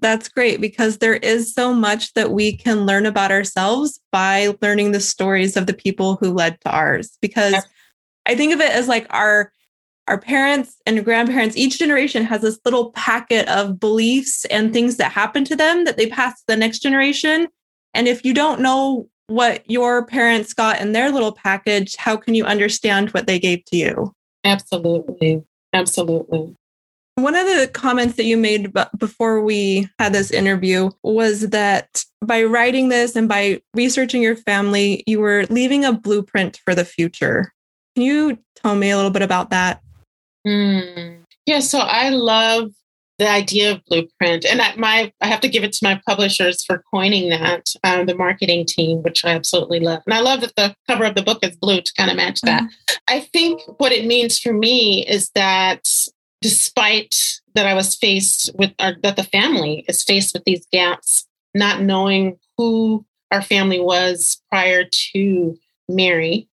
That's 0.00 0.28
great 0.28 0.60
because 0.60 0.98
there 0.98 1.14
is 1.14 1.52
so 1.52 1.74
much 1.74 2.14
that 2.14 2.30
we 2.30 2.56
can 2.56 2.86
learn 2.86 3.04
about 3.04 3.32
ourselves 3.32 4.00
by 4.12 4.54
learning 4.62 4.92
the 4.92 5.00
stories 5.00 5.56
of 5.56 5.66
the 5.66 5.74
people 5.74 6.16
who 6.16 6.32
led 6.32 6.60
to 6.62 6.70
ours. 6.70 7.18
Because 7.20 7.66
I 8.26 8.36
think 8.36 8.52
of 8.54 8.60
it 8.60 8.70
as 8.70 8.86
like 8.86 9.06
our 9.10 9.52
our 10.08 10.18
parents 10.18 10.76
and 10.86 11.04
grandparents, 11.04 11.56
each 11.56 11.78
generation 11.78 12.24
has 12.24 12.40
this 12.40 12.58
little 12.64 12.92
packet 12.92 13.46
of 13.48 13.78
beliefs 13.78 14.44
and 14.46 14.66
mm-hmm. 14.66 14.72
things 14.72 14.96
that 14.96 15.12
happen 15.12 15.44
to 15.44 15.54
them 15.54 15.84
that 15.84 15.96
they 15.96 16.06
pass 16.06 16.40
to 16.40 16.44
the 16.48 16.56
next 16.56 16.80
generation. 16.80 17.48
And 17.94 18.08
if 18.08 18.24
you 18.24 18.34
don't 18.34 18.60
know 18.60 19.08
what 19.28 19.68
your 19.70 20.06
parents 20.06 20.54
got 20.54 20.80
in 20.80 20.92
their 20.92 21.12
little 21.12 21.32
package, 21.32 21.96
how 21.96 22.16
can 22.16 22.34
you 22.34 22.44
understand 22.44 23.10
what 23.10 23.26
they 23.26 23.38
gave 23.38 23.64
to 23.66 23.76
you? 23.76 24.12
Absolutely. 24.44 25.44
Absolutely. 25.74 26.56
One 27.16 27.34
of 27.34 27.46
the 27.46 27.68
comments 27.68 28.16
that 28.16 28.24
you 28.24 28.36
made 28.36 28.72
before 28.96 29.42
we 29.42 29.88
had 29.98 30.12
this 30.12 30.30
interview 30.30 30.90
was 31.02 31.48
that 31.50 32.04
by 32.24 32.44
writing 32.44 32.88
this 32.88 33.16
and 33.16 33.28
by 33.28 33.60
researching 33.74 34.22
your 34.22 34.36
family, 34.36 35.02
you 35.06 35.20
were 35.20 35.44
leaving 35.50 35.84
a 35.84 35.92
blueprint 35.92 36.60
for 36.64 36.74
the 36.74 36.84
future. 36.84 37.52
Can 37.96 38.04
you 38.04 38.38
tell 38.54 38.76
me 38.76 38.90
a 38.90 38.96
little 38.96 39.10
bit 39.10 39.22
about 39.22 39.50
that? 39.50 39.82
Mm. 40.48 41.24
Yeah, 41.46 41.60
so 41.60 41.80
I 41.80 42.08
love 42.08 42.70
the 43.18 43.28
idea 43.28 43.72
of 43.72 43.84
blueprint, 43.86 44.44
and 44.44 44.62
I, 44.62 44.76
my 44.76 45.12
I 45.20 45.26
have 45.26 45.40
to 45.40 45.48
give 45.48 45.64
it 45.64 45.72
to 45.72 45.80
my 45.82 46.00
publishers 46.06 46.64
for 46.64 46.84
coining 46.92 47.30
that, 47.30 47.66
um, 47.82 48.06
the 48.06 48.14
marketing 48.14 48.64
team, 48.64 49.02
which 49.02 49.24
I 49.24 49.30
absolutely 49.30 49.80
love, 49.80 50.02
and 50.06 50.14
I 50.14 50.20
love 50.20 50.40
that 50.40 50.54
the 50.56 50.74
cover 50.88 51.04
of 51.04 51.16
the 51.16 51.22
book 51.22 51.40
is 51.42 51.56
blue 51.56 51.80
to 51.80 51.92
kind 51.96 52.10
of 52.10 52.16
match 52.16 52.40
that. 52.42 52.62
Mm-hmm. 52.62 52.94
I 53.08 53.20
think 53.20 53.60
what 53.78 53.92
it 53.92 54.06
means 54.06 54.38
for 54.38 54.52
me 54.52 55.04
is 55.06 55.30
that 55.34 55.88
despite 56.40 57.40
that 57.54 57.66
I 57.66 57.74
was 57.74 57.96
faced 57.96 58.50
with, 58.54 58.72
or 58.80 58.94
that 59.02 59.16
the 59.16 59.24
family 59.24 59.84
is 59.88 60.04
faced 60.04 60.32
with 60.32 60.44
these 60.44 60.66
gaps, 60.72 61.26
not 61.54 61.82
knowing 61.82 62.38
who 62.56 63.04
our 63.32 63.42
family 63.42 63.80
was 63.80 64.40
prior 64.48 64.84
to 65.12 65.58
Mary, 65.88 66.48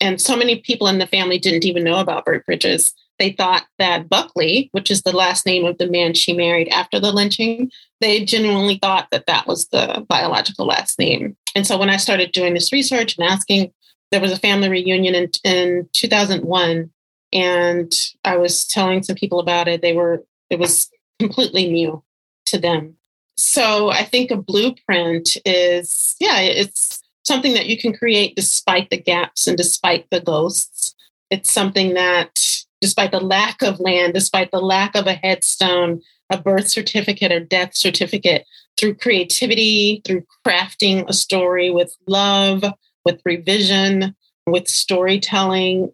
and 0.00 0.20
so 0.20 0.36
many 0.36 0.56
people 0.60 0.86
in 0.86 0.98
the 0.98 1.06
family 1.06 1.38
didn't 1.38 1.66
even 1.66 1.84
know 1.84 2.00
about 2.00 2.24
Bert 2.24 2.46
Bridges 2.46 2.94
they 3.18 3.32
thought 3.32 3.64
that 3.78 4.08
Buckley, 4.08 4.68
which 4.72 4.90
is 4.90 5.02
the 5.02 5.16
last 5.16 5.46
name 5.46 5.64
of 5.64 5.78
the 5.78 5.88
man 5.88 6.14
she 6.14 6.32
married 6.32 6.68
after 6.68 7.00
the 7.00 7.12
lynching, 7.12 7.70
they 8.00 8.24
genuinely 8.24 8.78
thought 8.78 9.08
that 9.10 9.26
that 9.26 9.46
was 9.46 9.68
the 9.68 10.04
biological 10.08 10.66
last 10.66 10.98
name. 10.98 11.36
And 11.54 11.66
so 11.66 11.76
when 11.76 11.90
I 11.90 11.96
started 11.96 12.32
doing 12.32 12.54
this 12.54 12.72
research 12.72 13.16
and 13.16 13.28
asking, 13.28 13.72
there 14.10 14.20
was 14.20 14.32
a 14.32 14.38
family 14.38 14.68
reunion 14.68 15.14
in, 15.14 15.30
in 15.44 15.88
2001, 15.92 16.90
and 17.32 17.92
I 18.24 18.36
was 18.36 18.66
telling 18.66 19.02
some 19.02 19.16
people 19.16 19.40
about 19.40 19.68
it. 19.68 19.82
They 19.82 19.92
were, 19.92 20.24
it 20.48 20.58
was 20.58 20.88
completely 21.18 21.70
new 21.70 22.02
to 22.46 22.58
them. 22.58 22.96
So 23.36 23.90
I 23.90 24.04
think 24.04 24.30
a 24.30 24.36
blueprint 24.36 25.36
is, 25.44 26.16
yeah, 26.18 26.40
it's 26.40 27.00
something 27.24 27.54
that 27.54 27.66
you 27.66 27.78
can 27.78 27.92
create 27.92 28.34
despite 28.34 28.90
the 28.90 28.96
gaps 28.96 29.46
and 29.46 29.56
despite 29.56 30.08
the 30.10 30.20
ghosts. 30.20 30.94
It's 31.30 31.52
something 31.52 31.94
that, 31.94 32.40
despite 32.80 33.10
the 33.10 33.20
lack 33.20 33.62
of 33.62 33.80
land, 33.80 34.14
despite 34.14 34.50
the 34.50 34.60
lack 34.60 34.94
of 34.94 35.06
a 35.06 35.14
headstone, 35.14 36.00
a 36.30 36.40
birth 36.40 36.68
certificate 36.68 37.32
or 37.32 37.40
death 37.40 37.74
certificate, 37.74 38.44
through 38.76 38.94
creativity, 38.94 40.02
through 40.04 40.24
crafting 40.46 41.08
a 41.08 41.12
story 41.12 41.70
with 41.70 41.96
love, 42.06 42.64
with 43.04 43.20
revision, 43.24 44.14
with 44.46 44.68
storytelling, 44.68 45.92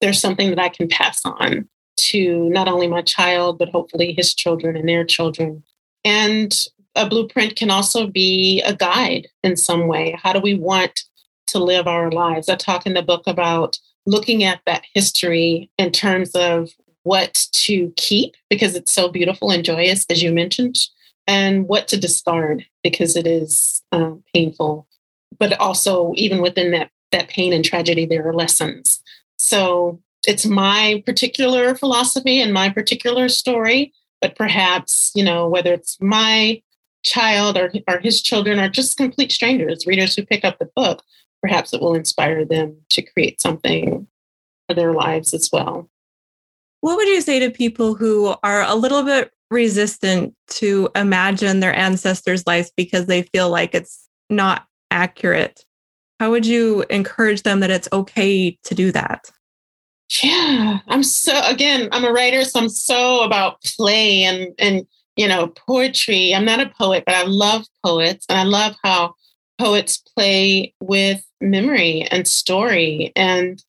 there's 0.00 0.20
something 0.20 0.50
that 0.50 0.58
I 0.58 0.68
can 0.68 0.88
pass 0.88 1.20
on 1.24 1.68
to 1.96 2.48
not 2.50 2.68
only 2.68 2.88
my 2.88 3.02
child, 3.02 3.58
but 3.58 3.68
hopefully 3.68 4.12
his 4.12 4.34
children 4.34 4.76
and 4.76 4.88
their 4.88 5.04
children. 5.04 5.62
And 6.04 6.52
a 6.96 7.08
blueprint 7.08 7.56
can 7.56 7.70
also 7.70 8.06
be 8.06 8.60
a 8.62 8.74
guide 8.74 9.28
in 9.42 9.56
some 9.56 9.86
way. 9.86 10.18
How 10.20 10.32
do 10.32 10.40
we 10.40 10.54
want 10.54 11.04
to 11.48 11.58
live 11.58 11.86
our 11.86 12.10
lives? 12.10 12.48
I 12.48 12.56
talk 12.56 12.84
in 12.84 12.94
the 12.94 13.02
book 13.02 13.22
about 13.26 13.78
looking 14.06 14.44
at 14.44 14.60
that 14.66 14.82
history 14.94 15.70
in 15.78 15.90
terms 15.92 16.30
of 16.34 16.70
what 17.04 17.46
to 17.52 17.92
keep 17.96 18.34
because 18.48 18.74
it's 18.74 18.92
so 18.92 19.08
beautiful 19.08 19.50
and 19.50 19.64
joyous, 19.64 20.04
as 20.08 20.22
you 20.22 20.32
mentioned, 20.32 20.76
and 21.26 21.68
what 21.68 21.88
to 21.88 21.98
discard 21.98 22.64
because 22.82 23.16
it 23.16 23.26
is 23.26 23.82
um, 23.92 24.22
painful. 24.34 24.86
But 25.38 25.58
also, 25.58 26.12
even 26.16 26.42
within 26.42 26.70
that 26.72 26.90
that 27.10 27.28
pain 27.28 27.52
and 27.52 27.64
tragedy, 27.64 28.06
there 28.06 28.26
are 28.26 28.34
lessons. 28.34 29.02
So 29.36 30.00
it's 30.26 30.46
my 30.46 31.02
particular 31.04 31.74
philosophy 31.74 32.40
and 32.40 32.52
my 32.52 32.70
particular 32.70 33.28
story. 33.28 33.92
But 34.20 34.36
perhaps, 34.36 35.10
you 35.14 35.24
know, 35.24 35.48
whether 35.48 35.74
it's 35.74 35.98
my 36.00 36.62
child 37.02 37.58
or, 37.58 37.72
or 37.88 37.98
his 37.98 38.22
children 38.22 38.58
or 38.58 38.68
just 38.68 38.96
complete 38.96 39.32
strangers, 39.32 39.86
readers 39.86 40.14
who 40.14 40.24
pick 40.24 40.44
up 40.44 40.58
the 40.58 40.70
book, 40.76 41.02
perhaps 41.42 41.74
it 41.74 41.80
will 41.80 41.94
inspire 41.94 42.44
them 42.44 42.76
to 42.90 43.02
create 43.02 43.40
something 43.40 44.06
for 44.68 44.74
their 44.74 44.92
lives 44.94 45.34
as 45.34 45.50
well. 45.52 45.90
What 46.80 46.96
would 46.96 47.08
you 47.08 47.20
say 47.20 47.40
to 47.40 47.50
people 47.50 47.94
who 47.94 48.34
are 48.42 48.62
a 48.62 48.74
little 48.74 49.02
bit 49.02 49.30
resistant 49.50 50.34
to 50.48 50.88
imagine 50.94 51.60
their 51.60 51.74
ancestors' 51.74 52.46
lives 52.46 52.72
because 52.76 53.06
they 53.06 53.22
feel 53.22 53.50
like 53.50 53.74
it's 53.74 54.08
not 54.30 54.66
accurate? 54.90 55.64
How 56.18 56.30
would 56.30 56.46
you 56.46 56.84
encourage 56.90 57.42
them 57.42 57.60
that 57.60 57.70
it's 57.70 57.88
okay 57.92 58.56
to 58.64 58.74
do 58.74 58.92
that? 58.92 59.30
Yeah, 60.22 60.78
I'm 60.88 61.02
so 61.02 61.40
again, 61.46 61.88
I'm 61.90 62.04
a 62.04 62.12
writer, 62.12 62.44
so 62.44 62.60
I'm 62.60 62.68
so 62.68 63.22
about 63.22 63.62
play 63.62 64.24
and 64.24 64.52
and 64.58 64.86
you 65.16 65.26
know 65.26 65.48
poetry. 65.48 66.34
I'm 66.34 66.44
not 66.44 66.60
a 66.60 66.72
poet, 66.78 67.04
but 67.06 67.14
I 67.14 67.24
love 67.24 67.64
poets, 67.84 68.26
and 68.28 68.38
I 68.38 68.44
love 68.44 68.76
how 68.84 69.14
poets 69.58 70.02
play 70.14 70.74
with 70.80 71.24
memory 71.42 72.02
and 72.10 72.26
story. 72.26 73.12
And 73.16 73.62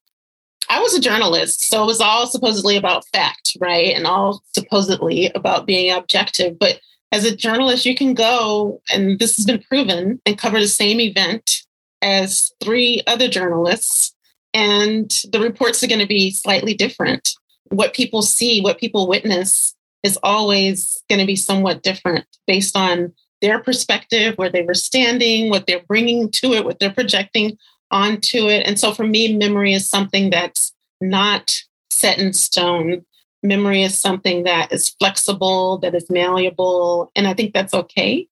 I 0.69 0.79
was 0.79 0.93
a 0.93 1.01
journalist, 1.01 1.67
so 1.67 1.83
it 1.83 1.88
was 1.88 2.01
all 2.01 2.27
supposedly 2.27 2.77
about 2.77 3.07
fact, 3.07 3.57
right? 3.59 3.93
And 3.95 4.07
all 4.07 4.41
supposedly 4.55 5.31
about 5.36 5.65
being 5.65 5.91
objective. 5.91 6.57
But 6.57 6.79
as 7.12 7.25
a 7.25 7.36
journalist, 7.36 7.86
you 7.86 7.95
can 7.95 8.13
go, 8.13 8.81
and 8.91 9.19
this 9.19 9.36
has 9.36 9.45
been 9.45 9.62
proven, 9.62 10.21
and 10.25 10.38
cover 10.38 10.59
the 10.59 10.67
same 10.67 10.99
event 10.99 11.62
as 12.01 12.51
three 12.62 13.01
other 13.07 13.27
journalists, 13.27 14.15
and 14.53 15.12
the 15.31 15.39
reports 15.39 15.83
are 15.83 15.88
going 15.88 15.99
to 15.99 16.07
be 16.07 16.31
slightly 16.31 16.73
different. 16.73 17.29
What 17.69 17.93
people 17.93 18.21
see, 18.21 18.62
what 18.62 18.79
people 18.79 19.07
witness, 19.07 19.75
is 20.03 20.17
always 20.21 21.01
going 21.09 21.19
to 21.19 21.25
be 21.25 21.36
somewhat 21.36 21.81
different 21.81 22.25
based 22.45 22.75
on 22.75 23.13
their 23.43 23.60
perspective, 23.60 24.36
where 24.38 24.49
they 24.49 24.63
were 24.63 24.73
standing, 24.73 25.49
what 25.49 25.67
they're 25.67 25.84
bringing 25.86 26.32
to 26.32 26.53
it, 26.53 26.63
what 26.63 26.79
they're 26.79 26.93
projecting 26.93 27.58
onto 27.91 28.47
it. 28.47 28.65
And 28.65 28.79
so 28.79 28.93
for 28.93 29.06
me, 29.06 29.36
memory 29.36 29.73
is 29.73 29.88
something 29.88 30.29
that's 30.29 30.73
not 31.01 31.51
set 31.91 32.17
in 32.17 32.32
stone. 32.32 33.06
Memory 33.43 33.84
is 33.84 33.99
something 33.99 34.43
that 34.43 34.71
is 34.71 34.89
flexible, 34.97 35.77
that 35.79 35.93
is 35.93 36.10
malleable. 36.10 37.12
And 37.15 37.27
I 37.27 37.34
think 37.34 37.53
that's 37.53 37.73
okay. 37.73 38.27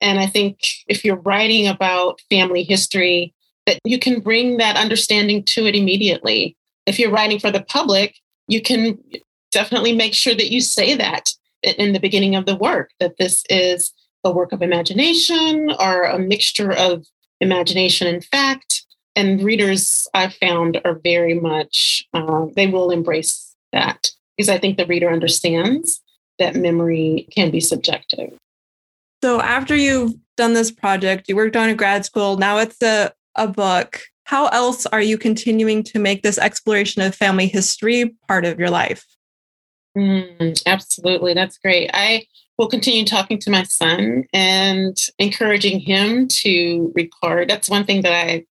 And 0.00 0.18
I 0.18 0.26
think 0.26 0.58
if 0.88 1.04
you're 1.04 1.20
writing 1.20 1.68
about 1.68 2.22
family 2.30 2.62
history, 2.62 3.34
that 3.66 3.78
you 3.84 3.98
can 3.98 4.20
bring 4.20 4.56
that 4.56 4.76
understanding 4.76 5.44
to 5.48 5.66
it 5.66 5.76
immediately. 5.76 6.56
If 6.86 6.98
you're 6.98 7.10
writing 7.10 7.38
for 7.38 7.50
the 7.50 7.62
public, 7.62 8.16
you 8.48 8.62
can 8.62 8.98
definitely 9.52 9.94
make 9.94 10.14
sure 10.14 10.34
that 10.34 10.50
you 10.50 10.62
say 10.62 10.94
that 10.94 11.30
in 11.62 11.92
the 11.92 12.00
beginning 12.00 12.34
of 12.34 12.46
the 12.46 12.56
work, 12.56 12.90
that 13.00 13.16
this 13.18 13.44
is 13.50 13.92
a 14.24 14.30
work 14.30 14.52
of 14.52 14.62
imagination 14.62 15.70
or 15.78 16.04
a 16.04 16.18
mixture 16.18 16.72
of 16.72 17.06
imagination 17.40 18.06
and 18.06 18.24
fact. 18.24 18.84
And 19.16 19.42
readers 19.42 20.08
I've 20.14 20.34
found 20.34 20.80
are 20.84 20.98
very 21.04 21.34
much, 21.34 22.04
uh, 22.14 22.46
they 22.56 22.66
will 22.66 22.90
embrace 22.90 23.54
that 23.72 24.10
because 24.36 24.48
I 24.48 24.58
think 24.58 24.76
the 24.76 24.86
reader 24.86 25.10
understands 25.10 26.00
that 26.38 26.56
memory 26.56 27.28
can 27.30 27.50
be 27.50 27.60
subjective. 27.60 28.32
So 29.22 29.40
after 29.40 29.76
you've 29.76 30.14
done 30.36 30.54
this 30.54 30.72
project, 30.72 31.28
you 31.28 31.36
worked 31.36 31.56
on 31.56 31.68
a 31.68 31.74
grad 31.74 32.04
school, 32.04 32.36
now 32.36 32.58
it's 32.58 32.82
a, 32.82 33.12
a 33.36 33.46
book. 33.46 34.00
How 34.24 34.48
else 34.48 34.86
are 34.86 35.00
you 35.00 35.16
continuing 35.16 35.82
to 35.84 35.98
make 35.98 36.22
this 36.22 36.38
exploration 36.38 37.02
of 37.02 37.14
family 37.14 37.46
history 37.46 38.16
part 38.26 38.44
of 38.44 38.58
your 38.58 38.70
life? 38.70 39.04
Mm, 39.96 40.60
absolutely. 40.66 41.34
That's 41.34 41.58
great. 41.58 41.90
I 41.94 42.26
will 42.58 42.68
continue 42.68 43.04
talking 43.04 43.38
to 43.38 43.50
my 43.50 43.64
son 43.64 44.24
and 44.32 44.96
encouraging 45.18 45.80
him 45.80 46.28
to 46.28 46.92
record. 46.94 47.48
That's 47.48 47.68
one 47.68 47.84
thing 47.84 48.02
that 48.02 48.12
I 48.12 48.44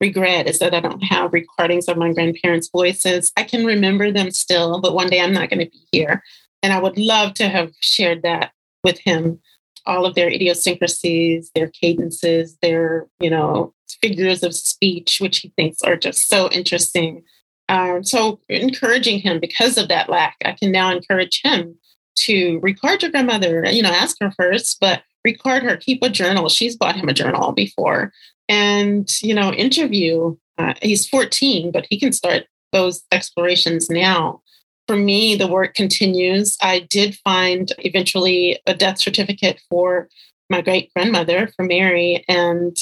regret 0.00 0.46
is 0.46 0.60
that 0.60 0.74
I 0.74 0.80
don't 0.80 1.00
have 1.00 1.32
recordings 1.32 1.88
of 1.88 1.96
my 1.96 2.12
grandparents' 2.12 2.70
voices. 2.70 3.32
I 3.36 3.42
can 3.42 3.64
remember 3.64 4.12
them 4.12 4.30
still, 4.30 4.80
but 4.80 4.94
one 4.94 5.08
day 5.08 5.20
I'm 5.20 5.32
not 5.32 5.50
going 5.50 5.64
to 5.64 5.70
be 5.70 5.88
here. 5.90 6.22
And 6.62 6.72
I 6.72 6.80
would 6.80 6.98
love 6.98 7.34
to 7.34 7.48
have 7.48 7.72
shared 7.80 8.22
that 8.22 8.52
with 8.84 8.98
him 8.98 9.40
all 9.86 10.04
of 10.04 10.14
their 10.14 10.28
idiosyncrasies, 10.28 11.50
their 11.54 11.68
cadences, 11.68 12.58
their, 12.62 13.06
you 13.20 13.30
know, 13.30 13.74
figures 14.02 14.42
of 14.42 14.54
speech, 14.54 15.18
which 15.20 15.38
he 15.38 15.52
thinks 15.56 15.82
are 15.82 15.96
just 15.96 16.28
so 16.28 16.48
interesting. 16.50 17.24
Um, 17.68 18.04
so 18.04 18.40
encouraging 18.48 19.20
him 19.20 19.40
because 19.40 19.78
of 19.78 19.88
that 19.88 20.08
lack, 20.08 20.36
I 20.44 20.52
can 20.52 20.70
now 20.70 20.90
encourage 20.92 21.42
him 21.42 21.76
to 22.26 22.58
record 22.60 23.02
your 23.02 23.10
grandmother, 23.10 23.64
you 23.70 23.82
know, 23.82 23.90
ask 23.90 24.16
her 24.20 24.32
first, 24.32 24.78
but 24.80 25.02
record 25.24 25.62
her, 25.62 25.76
keep 25.76 26.02
a 26.02 26.08
journal. 26.08 26.48
She's 26.48 26.76
bought 26.76 26.96
him 26.96 27.08
a 27.08 27.14
journal 27.14 27.52
before 27.52 28.12
and, 28.48 29.08
you 29.22 29.34
know, 29.34 29.52
interview. 29.52 30.36
Uh, 30.56 30.74
he's 30.82 31.08
14, 31.08 31.70
but 31.70 31.86
he 31.88 31.98
can 31.98 32.12
start 32.12 32.46
those 32.72 33.02
explorations 33.12 33.88
now 33.88 34.42
for 34.88 34.96
me, 34.96 35.36
the 35.36 35.46
work 35.46 35.74
continues. 35.74 36.56
I 36.62 36.80
did 36.80 37.18
find 37.22 37.70
eventually 37.78 38.58
a 38.66 38.74
death 38.74 38.98
certificate 38.98 39.60
for 39.68 40.08
my 40.50 40.62
great 40.62 40.92
grandmother, 40.94 41.50
for 41.54 41.64
Mary, 41.64 42.24
and 42.26 42.74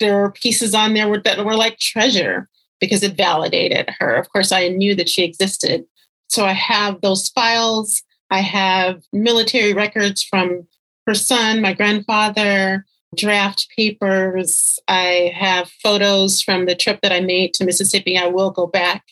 there 0.00 0.24
are 0.24 0.32
pieces 0.32 0.74
on 0.74 0.94
there 0.94 1.16
that 1.20 1.44
were 1.44 1.54
like 1.54 1.78
treasure 1.78 2.48
because 2.80 3.04
it 3.04 3.16
validated 3.16 3.88
her. 4.00 4.16
Of 4.16 4.30
course, 4.30 4.50
I 4.50 4.66
knew 4.68 4.96
that 4.96 5.08
she 5.08 5.22
existed. 5.22 5.84
So 6.28 6.44
I 6.44 6.52
have 6.52 7.00
those 7.00 7.28
files. 7.28 8.02
I 8.34 8.40
have 8.40 9.04
military 9.12 9.74
records 9.74 10.20
from 10.24 10.66
her 11.06 11.14
son, 11.14 11.60
my 11.60 11.72
grandfather, 11.72 12.84
draft 13.14 13.68
papers. 13.76 14.80
I 14.88 15.32
have 15.36 15.70
photos 15.70 16.42
from 16.42 16.66
the 16.66 16.74
trip 16.74 16.98
that 17.02 17.12
I 17.12 17.20
made 17.20 17.54
to 17.54 17.64
Mississippi. 17.64 18.18
I 18.18 18.26
will 18.26 18.50
go 18.50 18.66
back 18.66 19.04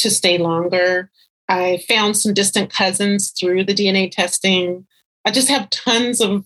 to 0.00 0.10
stay 0.10 0.36
longer. 0.36 1.10
I 1.48 1.82
found 1.88 2.18
some 2.18 2.34
distant 2.34 2.70
cousins 2.70 3.30
through 3.30 3.64
the 3.64 3.74
DNA 3.74 4.10
testing. 4.10 4.86
I 5.24 5.30
just 5.30 5.48
have 5.48 5.70
tons 5.70 6.20
of 6.20 6.44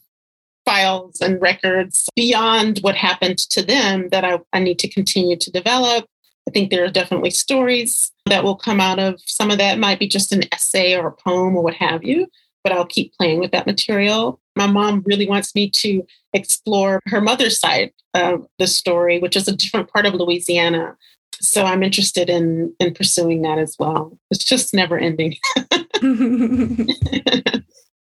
files 0.65 1.21
and 1.21 1.43
records 1.43 2.09
beyond 2.15 2.79
what 2.83 2.95
happened 2.95 3.39
to 3.39 3.65
them 3.65 4.11
that 4.11 4.25
I, 4.25 4.39
I 4.53 4.61
need 4.61 4.79
to 4.79 4.89
continue 4.89 5.37
to 5.39 5.51
develop. 5.51 6.07
I 6.49 6.53
think 6.53 6.71
there 6.71 6.85
are 6.85 6.91
definitely 6.91 7.31
stories 7.31 8.11
that 8.27 8.45
will 8.45 8.57
come 8.57 8.81
out 8.81 8.99
of 8.99 9.21
some 9.27 9.51
of 9.51 9.59
that. 9.59 9.77
It 9.77 9.81
might 9.81 9.99
be 9.99 10.09
just 10.09 10.33
an 10.33 10.43
essay 10.53 10.97
or 10.97 11.09
a 11.09 11.13
poem 11.13 11.57
or 11.57 11.63
what 11.63 11.75
have 11.75 12.03
you, 12.05 12.27
but 12.65 12.73
I'll 12.73 12.87
keep 12.87 13.15
playing 13.15 13.41
with 13.41 13.53
that 13.53 13.67
material. 13.67 14.41
My 14.57 14.67
mom 14.67 15.03
really 15.07 15.29
wants 15.29 15.55
me 15.55 15.71
to 15.77 16.03
explore 16.33 17.01
her 17.07 17.21
mother's 17.21 17.61
side 17.61 17.93
of 18.15 18.47
the 18.59 18.67
story, 18.67 19.19
which 19.19 19.37
is 19.37 19.49
a 19.49 19.57
different 19.57 19.91
part 19.91 20.07
of 20.07 20.15
Louisiana 20.15 20.97
so 21.43 21.65
I'm 21.65 21.83
interested 21.83 22.31
in 22.31 22.75
in 22.79 22.95
pursuing 22.95 23.43
that 23.43 23.59
as 23.59 23.77
well. 23.79 24.17
It's 24.31 24.45
just 24.45 24.73
never 24.73 24.97
ending. 24.97 25.37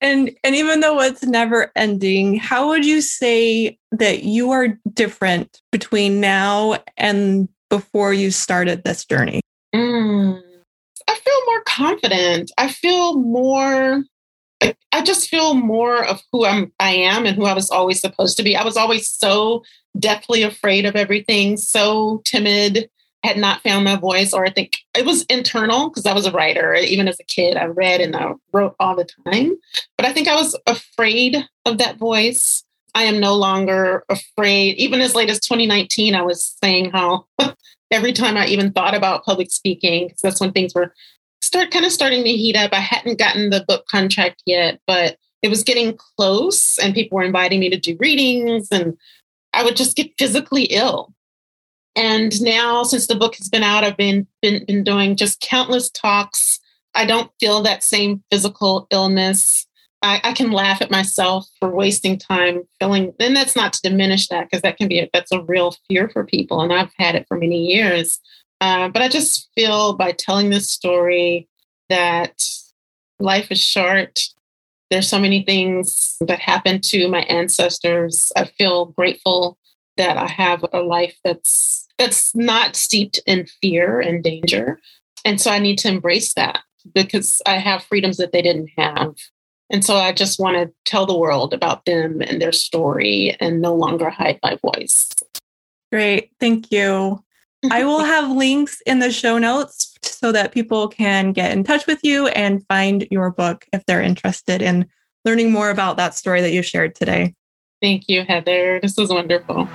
and 0.01 0.31
and 0.45 0.55
even 0.55 0.81
though 0.81 1.01
it's 1.01 1.25
never 1.25 1.73
ending, 1.77 2.37
how 2.39 2.69
would 2.69 2.85
you 2.87 3.01
say 3.01 3.79
that 3.91 4.23
you 4.23 4.53
are 4.53 4.79
different 4.93 5.61
between 5.71 6.21
now 6.21 6.83
and 6.97 7.49
before 7.73 8.13
you 8.13 8.31
started 8.31 8.85
this 8.85 9.07
journey? 9.07 9.41
Mm, 9.75 10.43
I 11.09 11.15
feel 11.15 11.41
more 11.47 11.63
confident. 11.63 12.51
I 12.59 12.69
feel 12.69 13.19
more 13.19 14.05
I 14.93 15.03
just 15.03 15.31
feel 15.31 15.55
more 15.55 16.05
of 16.05 16.21
who 16.31 16.45
I'm 16.45 16.71
I 16.79 16.91
am 16.91 17.25
and 17.25 17.35
who 17.35 17.47
I 17.47 17.55
was 17.55 17.71
always 17.71 17.99
supposed 17.99 18.37
to 18.37 18.43
be. 18.43 18.55
I 18.55 18.63
was 18.63 18.77
always 18.77 19.09
so 19.09 19.65
deathly 19.99 20.43
afraid 20.43 20.85
of 20.85 20.97
everything, 20.97 21.57
so 21.57 22.21
timid, 22.27 22.91
had 23.25 23.39
not 23.39 23.63
found 23.63 23.87
my 23.87 23.97
voice, 23.97 24.35
or 24.35 24.45
I 24.45 24.51
think 24.51 24.73
it 24.95 25.07
was 25.07 25.23
internal 25.23 25.89
because 25.89 26.05
I 26.05 26.13
was 26.13 26.27
a 26.27 26.31
writer. 26.31 26.75
Even 26.75 27.09
as 27.09 27.19
a 27.19 27.25
kid, 27.25 27.57
I 27.57 27.65
read 27.65 28.03
and 28.03 28.15
I 28.15 28.33
wrote 28.53 28.77
all 28.79 28.95
the 28.95 29.09
time. 29.27 29.57
But 29.97 30.07
I 30.07 30.13
think 30.13 30.29
I 30.29 30.35
was 30.35 30.59
afraid 30.67 31.43
of 31.65 31.79
that 31.79 31.97
voice. 31.97 32.65
I 32.95 33.05
am 33.05 33.21
no 33.21 33.35
longer 33.35 34.05
afraid. 34.09 34.77
Even 34.77 35.01
as 35.01 35.15
late 35.15 35.31
as 35.31 35.41
2019, 35.41 36.15
I 36.15 36.23
was 36.23 36.57
saying 36.63 36.91
how 36.91 37.27
every 37.91 38.13
time 38.13 38.37
I 38.37 38.47
even 38.47 38.73
thought 38.73 38.95
about 38.95 39.25
public 39.25 39.51
speaking, 39.51 40.09
because 40.09 40.21
that's 40.21 40.41
when 40.41 40.53
things 40.53 40.75
were 40.75 40.93
start 41.43 41.71
kind 41.71 41.85
of 41.85 41.93
starting 41.93 42.23
to 42.25 42.31
heat 42.31 42.57
up. 42.57 42.73
I 42.73 42.81
hadn't 42.81 43.19
gotten 43.19 43.51
the 43.51 43.65
book 43.67 43.87
contract 43.87 44.43
yet, 44.47 44.81
but 44.87 45.17
it 45.43 45.49
was 45.49 45.65
getting 45.65 45.99
close 46.17 46.79
and 46.79 46.95
people 46.95 47.17
were 47.17 47.25
inviting 47.25 47.61
me 47.61 47.69
to 47.69 47.79
do 47.79 47.97
readings 47.99 48.69
and 48.71 48.97
I 49.53 49.65
would 49.65 49.77
just 49.77 49.97
get 49.97 50.13
physically 50.19 50.65
ill. 50.65 51.13
And 51.95 52.41
now 52.41 52.85
since 52.85 53.07
the 53.07 53.17
book 53.17 53.35
has 53.37 53.49
been 53.49 53.63
out, 53.63 53.85
I've 53.85 53.97
been 53.97 54.27
been, 54.41 54.65
been 54.65 54.85
doing 54.85 55.17
just 55.17 55.41
countless 55.41 55.91
talks. 55.91 56.59
I 56.95 57.05
don't 57.05 57.31
feel 57.41 57.63
that 57.63 57.83
same 57.83 58.23
physical 58.31 58.87
illness. 58.91 59.67
I, 60.03 60.21
I 60.25 60.33
can 60.33 60.51
laugh 60.51 60.83
at 60.83 60.91
myself 60.91 61.47
for 61.61 61.71
wasting 61.71 62.19
time 62.19 62.63
feeling, 62.81 63.13
and 63.21 63.37
that's 63.37 63.57
not 63.57 63.73
to 63.75 63.89
diminish 63.89 64.29
that 64.29 64.45
because 64.45 64.63
that 64.63 64.77
can 64.77 64.89
be 64.89 64.99
a, 64.99 65.11
that's 65.13 65.33
a 65.33 65.43
real 65.43 65.75
fear 65.89 66.09
for 66.09 66.25
people, 66.25 66.61
and 66.61 66.73
I've 66.73 66.93
had 66.99 67.15
it 67.15 67.27
for 67.29 67.39
many 67.39 67.67
years. 67.67 68.21
Uh, 68.61 68.89
but 68.89 69.03
I 69.03 69.09
just 69.09 69.49
feel 69.55 69.95
by 69.95 70.13
telling 70.13 70.51
this 70.51 70.71
story 70.71 71.49
that 71.89 72.43
life 73.19 73.51
is 73.51 73.61
short. 73.61 74.21
There's 74.91 75.09
so 75.09 75.19
many 75.19 75.43
things 75.43 76.17
that 76.21 76.39
happened 76.39 76.85
to 76.85 77.09
my 77.09 77.23
ancestors. 77.23 78.31
I 78.37 78.45
feel 78.45 78.87
grateful 78.87 79.59
that 79.97 80.17
I 80.17 80.27
have 80.27 80.65
a 80.73 80.81
life 80.81 81.19
that's 81.25 81.87
that's 81.99 82.35
not 82.35 82.77
steeped 82.77 83.21
in 83.27 83.47
fear 83.61 84.01
and 84.01 84.23
danger. 84.23 84.81
And 85.25 85.41
so 85.41 85.51
I 85.51 85.59
need 85.59 85.79
to 85.79 85.89
embrace 85.89 86.35
that 86.35 86.61
because 86.95 87.41
I 87.47 87.59
have 87.59 87.85
freedoms 87.85 88.17
that 88.17 88.33
they 88.33 88.43
didn't 88.43 88.71
have. 88.77 89.15
And 89.73 89.83
so 89.83 89.97
I 89.97 90.13
just 90.13 90.39
want 90.39 90.57
to 90.57 90.73
tell 90.85 91.07
the 91.07 91.17
world 91.17 91.55
about 91.55 91.87
them 91.87 92.21
and 92.21 92.41
their 92.41 92.53
story 92.53 93.35
and 93.41 93.63
no 93.63 93.75
longer 93.75 94.11
hide 94.11 94.39
my 94.43 94.57
voice. 94.57 95.09
Great. 95.91 96.31
Thank 96.39 96.71
you. 96.71 97.25
I 97.71 97.85
will 97.87 98.05
have 98.05 98.31
links 98.31 98.83
in 98.85 98.99
the 98.99 99.11
show 99.11 99.39
notes 99.39 99.97
so 100.03 100.31
that 100.31 100.53
people 100.53 100.89
can 100.89 101.33
get 101.33 101.53
in 101.53 101.65
touch 101.65 101.87
with 101.87 102.01
you 102.03 102.29
and 102.29 102.67
find 102.67 103.09
your 103.11 103.31
book 103.31 103.65
if 103.73 103.85
they're 103.87 104.03
interested 104.03 104.61
in 104.61 104.87
learning 105.25 105.51
more 105.51 105.71
about 105.71 105.97
that 105.97 106.15
story 106.15 106.43
that 106.43 106.53
you 106.53 106.63
shared 106.63 106.95
today. 106.95 107.35
Thank 107.81 108.09
you, 108.09 108.25
Heather. 108.25 108.79
This 108.81 108.97
was 108.97 109.11
wonderful. 109.11 109.69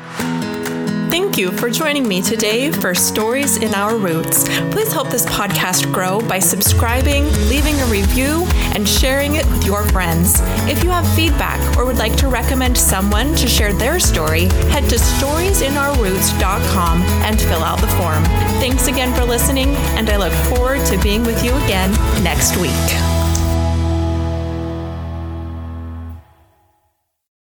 Thank 1.18 1.40
you 1.40 1.50
for 1.52 1.72
joining 1.72 2.08
me 2.08 2.22
today 2.22 2.72
for 2.72 2.94
Stories 2.94 3.58
in 3.58 3.74
Our 3.74 3.98
Roots. 3.98 4.44
Please 4.70 4.94
help 4.94 5.10
this 5.10 5.26
podcast 5.26 5.92
grow 5.92 6.22
by 6.22 6.38
subscribing, 6.38 7.24
leaving 7.50 7.74
a 7.82 7.88
review, 7.88 8.46
and 8.76 8.88
sharing 8.88 9.34
it 9.34 9.44
with 9.48 9.66
your 9.66 9.84
friends. 9.86 10.40
If 10.70 10.84
you 10.84 10.92
have 10.92 11.12
feedback 11.16 11.60
or 11.76 11.86
would 11.86 11.98
like 11.98 12.16
to 12.18 12.28
recommend 12.28 12.78
someone 12.78 13.34
to 13.34 13.48
share 13.48 13.74
their 13.74 14.00
story, 14.00 14.46
head 14.70 14.88
to 14.92 14.98
storiesinourroots.com 14.98 17.02
and 17.02 17.42
fill 17.42 17.64
out 17.64 17.82
the 17.82 17.88
form. 17.88 18.24
Thanks 18.62 18.86
again 18.86 19.12
for 19.16 19.26
listening, 19.26 19.70
and 19.98 20.08
I 20.12 20.18
look 20.18 20.34
forward 20.56 20.86
to 20.86 21.02
being 21.02 21.24
with 21.24 21.44
you 21.44 21.56
again 21.64 21.92
next 22.24 22.58
week. 22.58 23.17